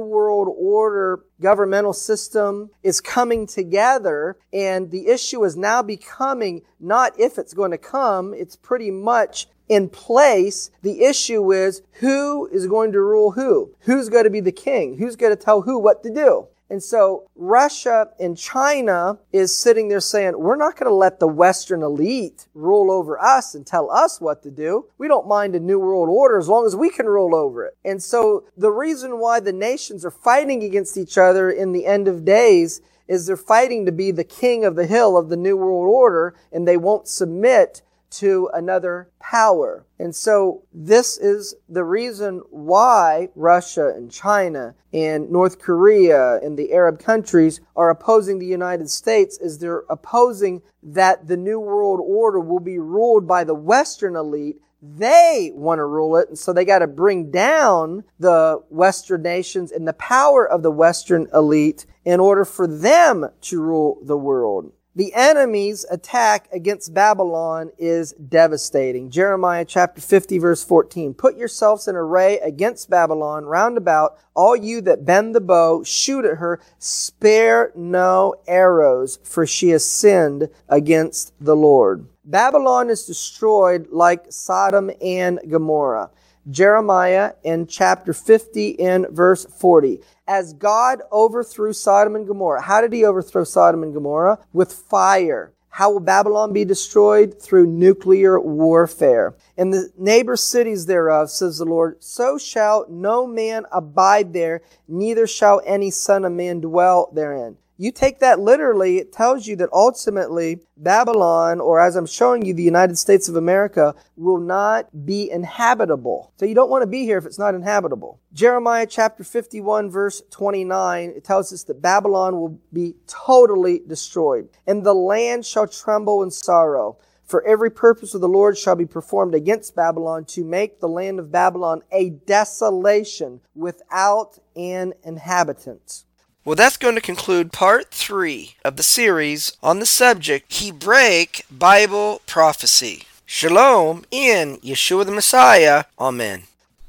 world 0.00 0.48
order 0.56 1.22
governmental 1.42 1.92
system 1.92 2.70
is 2.82 3.02
coming 3.02 3.46
together 3.46 4.38
and 4.54 4.90
the 4.90 5.08
issue 5.08 5.44
is 5.44 5.54
now 5.54 5.82
becoming 5.82 6.62
not 6.80 7.12
if 7.20 7.36
it's 7.36 7.52
going 7.52 7.72
to 7.72 7.76
come, 7.76 8.32
it's 8.32 8.56
pretty 8.56 8.90
much 8.90 9.46
in 9.68 9.90
place. 9.90 10.70
The 10.80 11.04
issue 11.04 11.52
is 11.52 11.82
who 12.00 12.46
is 12.46 12.66
going 12.66 12.92
to 12.92 13.02
rule 13.02 13.32
who? 13.32 13.74
Who's 13.80 14.08
going 14.08 14.24
to 14.24 14.30
be 14.30 14.40
the 14.40 14.50
king? 14.50 14.96
Who's 14.96 15.16
going 15.16 15.36
to 15.36 15.44
tell 15.44 15.60
who 15.60 15.78
what 15.78 16.02
to 16.04 16.08
do? 16.08 16.48
And 16.74 16.82
so 16.82 17.30
Russia 17.36 18.08
and 18.18 18.36
China 18.36 19.20
is 19.32 19.56
sitting 19.56 19.86
there 19.86 20.00
saying, 20.00 20.36
we're 20.36 20.56
not 20.56 20.76
going 20.76 20.90
to 20.90 20.94
let 20.94 21.20
the 21.20 21.28
Western 21.28 21.84
elite 21.84 22.48
rule 22.52 22.90
over 22.90 23.16
us 23.16 23.54
and 23.54 23.64
tell 23.64 23.92
us 23.92 24.20
what 24.20 24.42
to 24.42 24.50
do. 24.50 24.86
We 24.98 25.06
don't 25.06 25.28
mind 25.28 25.54
a 25.54 25.60
new 25.60 25.78
world 25.78 26.08
order 26.08 26.36
as 26.36 26.48
long 26.48 26.66
as 26.66 26.74
we 26.74 26.90
can 26.90 27.06
rule 27.06 27.32
over 27.32 27.64
it. 27.64 27.76
And 27.84 28.02
so 28.02 28.46
the 28.56 28.72
reason 28.72 29.20
why 29.20 29.38
the 29.38 29.52
nations 29.52 30.04
are 30.04 30.10
fighting 30.10 30.64
against 30.64 30.96
each 30.96 31.16
other 31.16 31.48
in 31.48 31.70
the 31.70 31.86
end 31.86 32.08
of 32.08 32.24
days 32.24 32.80
is 33.06 33.24
they're 33.24 33.36
fighting 33.36 33.86
to 33.86 33.92
be 33.92 34.10
the 34.10 34.24
king 34.24 34.64
of 34.64 34.74
the 34.74 34.88
hill 34.88 35.16
of 35.16 35.28
the 35.28 35.36
new 35.36 35.56
world 35.56 35.88
order 35.88 36.34
and 36.50 36.66
they 36.66 36.76
won't 36.76 37.06
submit 37.06 37.82
to 38.18 38.50
another 38.54 39.08
power. 39.20 39.84
And 39.98 40.14
so 40.14 40.62
this 40.72 41.18
is 41.18 41.54
the 41.68 41.84
reason 41.84 42.42
why 42.50 43.28
Russia 43.34 43.92
and 43.94 44.10
China 44.10 44.74
and 44.92 45.30
North 45.30 45.58
Korea 45.58 46.36
and 46.40 46.58
the 46.58 46.72
Arab 46.72 46.98
countries 46.98 47.60
are 47.74 47.90
opposing 47.90 48.38
the 48.38 48.46
United 48.46 48.90
States 48.90 49.38
is 49.38 49.58
they're 49.58 49.84
opposing 49.88 50.62
that 50.82 51.26
the 51.26 51.36
new 51.36 51.58
world 51.58 52.00
order 52.02 52.40
will 52.40 52.60
be 52.60 52.78
ruled 52.78 53.26
by 53.26 53.44
the 53.44 53.54
Western 53.54 54.16
elite 54.16 54.56
they 54.96 55.50
want 55.54 55.78
to 55.78 55.84
rule 55.84 56.16
it, 56.16 56.28
and 56.28 56.38
so 56.38 56.52
they 56.52 56.64
got 56.64 56.80
to 56.80 56.86
bring 56.86 57.30
down 57.30 58.04
the 58.18 58.62
Western 58.68 59.22
nations 59.22 59.72
and 59.72 59.88
the 59.88 59.94
power 59.94 60.46
of 60.46 60.62
the 60.62 60.70
Western 60.70 61.26
elite 61.32 61.86
in 62.04 62.20
order 62.20 62.44
for 62.44 62.66
them 62.66 63.26
to 63.40 63.62
rule 63.62 63.98
the 64.02 64.16
world. 64.18 64.72
The 64.96 65.12
enemy's 65.12 65.84
attack 65.90 66.48
against 66.52 66.94
Babylon 66.94 67.70
is 67.78 68.12
devastating. 68.12 69.10
Jeremiah 69.10 69.64
chapter 69.64 70.00
50 70.00 70.38
verse 70.38 70.62
14. 70.62 71.14
Put 71.14 71.36
yourselves 71.36 71.88
in 71.88 71.96
array 71.96 72.38
against 72.38 72.88
Babylon 72.88 73.44
round 73.44 73.76
about, 73.76 74.16
all 74.34 74.54
you 74.54 74.80
that 74.82 75.04
bend 75.04 75.34
the 75.34 75.40
bow, 75.40 75.82
shoot 75.82 76.24
at 76.24 76.36
her, 76.36 76.60
spare 76.78 77.72
no 77.74 78.36
arrows, 78.46 79.18
for 79.24 79.44
she 79.44 79.70
has 79.70 79.84
sinned 79.84 80.48
against 80.68 81.32
the 81.40 81.56
Lord. 81.56 82.06
Babylon 82.24 82.88
is 82.88 83.04
destroyed 83.04 83.88
like 83.90 84.26
Sodom 84.30 84.92
and 85.02 85.40
Gomorrah. 85.50 86.10
Jeremiah 86.50 87.32
in 87.42 87.66
chapter 87.66 88.12
50 88.12 88.70
in 88.70 89.06
verse 89.10 89.44
40 89.44 90.00
as 90.26 90.52
God 90.52 91.00
overthrew 91.12 91.72
Sodom 91.72 92.16
and 92.16 92.26
Gomorrah. 92.26 92.62
How 92.62 92.80
did 92.80 92.92
he 92.92 93.04
overthrow 93.04 93.44
Sodom 93.44 93.82
and 93.82 93.94
Gomorrah? 93.94 94.38
With 94.52 94.72
fire. 94.72 95.52
How 95.70 95.90
will 95.90 96.00
Babylon 96.00 96.52
be 96.52 96.64
destroyed? 96.64 97.42
Through 97.42 97.66
nuclear 97.66 98.38
warfare. 98.38 99.34
In 99.56 99.70
the 99.70 99.90
neighbor 99.98 100.36
cities 100.36 100.86
thereof, 100.86 101.30
says 101.30 101.58
the 101.58 101.64
Lord, 101.64 102.02
so 102.02 102.38
shall 102.38 102.86
no 102.88 103.26
man 103.26 103.66
abide 103.72 104.32
there, 104.32 104.62
neither 104.86 105.26
shall 105.26 105.60
any 105.66 105.90
son 105.90 106.24
of 106.24 106.32
man 106.32 106.60
dwell 106.60 107.10
therein 107.12 107.56
you 107.76 107.90
take 107.90 108.20
that 108.20 108.38
literally, 108.38 108.98
it 108.98 109.12
tells 109.12 109.46
you 109.46 109.56
that 109.56 109.68
ultimately 109.72 110.60
Babylon, 110.76 111.60
or 111.60 111.80
as 111.80 111.96
I'm 111.96 112.06
showing 112.06 112.44
you, 112.44 112.54
the 112.54 112.62
United 112.62 112.96
States 112.96 113.28
of 113.28 113.36
America, 113.36 113.94
will 114.16 114.38
not 114.38 115.04
be 115.04 115.30
inhabitable. 115.30 116.32
So 116.36 116.46
you 116.46 116.54
don't 116.54 116.70
want 116.70 116.82
to 116.82 116.86
be 116.86 117.04
here 117.04 117.18
if 117.18 117.26
it's 117.26 117.38
not 117.38 117.54
inhabitable. 117.54 118.20
Jeremiah 118.32 118.86
chapter 118.86 119.24
51 119.24 119.90
verse 119.90 120.22
29, 120.30 121.14
it 121.16 121.24
tells 121.24 121.52
us 121.52 121.64
that 121.64 121.82
Babylon 121.82 122.36
will 122.40 122.60
be 122.72 122.94
totally 123.06 123.80
destroyed, 123.86 124.48
and 124.66 124.84
the 124.84 124.94
land 124.94 125.44
shall 125.44 125.66
tremble 125.66 126.22
in 126.22 126.30
sorrow. 126.30 126.98
For 127.24 127.42
every 127.46 127.70
purpose 127.70 128.14
of 128.14 128.20
the 128.20 128.28
Lord 128.28 128.58
shall 128.58 128.76
be 128.76 128.84
performed 128.86 129.34
against 129.34 129.74
Babylon 129.74 130.26
to 130.26 130.44
make 130.44 130.78
the 130.78 130.88
land 130.88 131.18
of 131.18 131.32
Babylon 131.32 131.82
a 131.90 132.10
desolation 132.10 133.40
without 133.54 134.38
an 134.54 134.92
inhabitant. 135.02 136.04
Well, 136.46 136.56
that's 136.56 136.76
going 136.76 136.94
to 136.94 137.00
conclude 137.00 137.52
part 137.52 137.90
three 137.90 138.56
of 138.66 138.76
the 138.76 138.82
series 138.82 139.56
on 139.62 139.78
the 139.78 139.86
subject 139.86 140.54
Hebraic 140.54 141.46
Bible 141.50 142.20
Prophecy. 142.26 143.04
Shalom 143.24 144.04
in 144.10 144.58
Yeshua 144.58 145.06
the 145.06 145.12
Messiah. 145.12 145.84
Amen. 145.98 146.42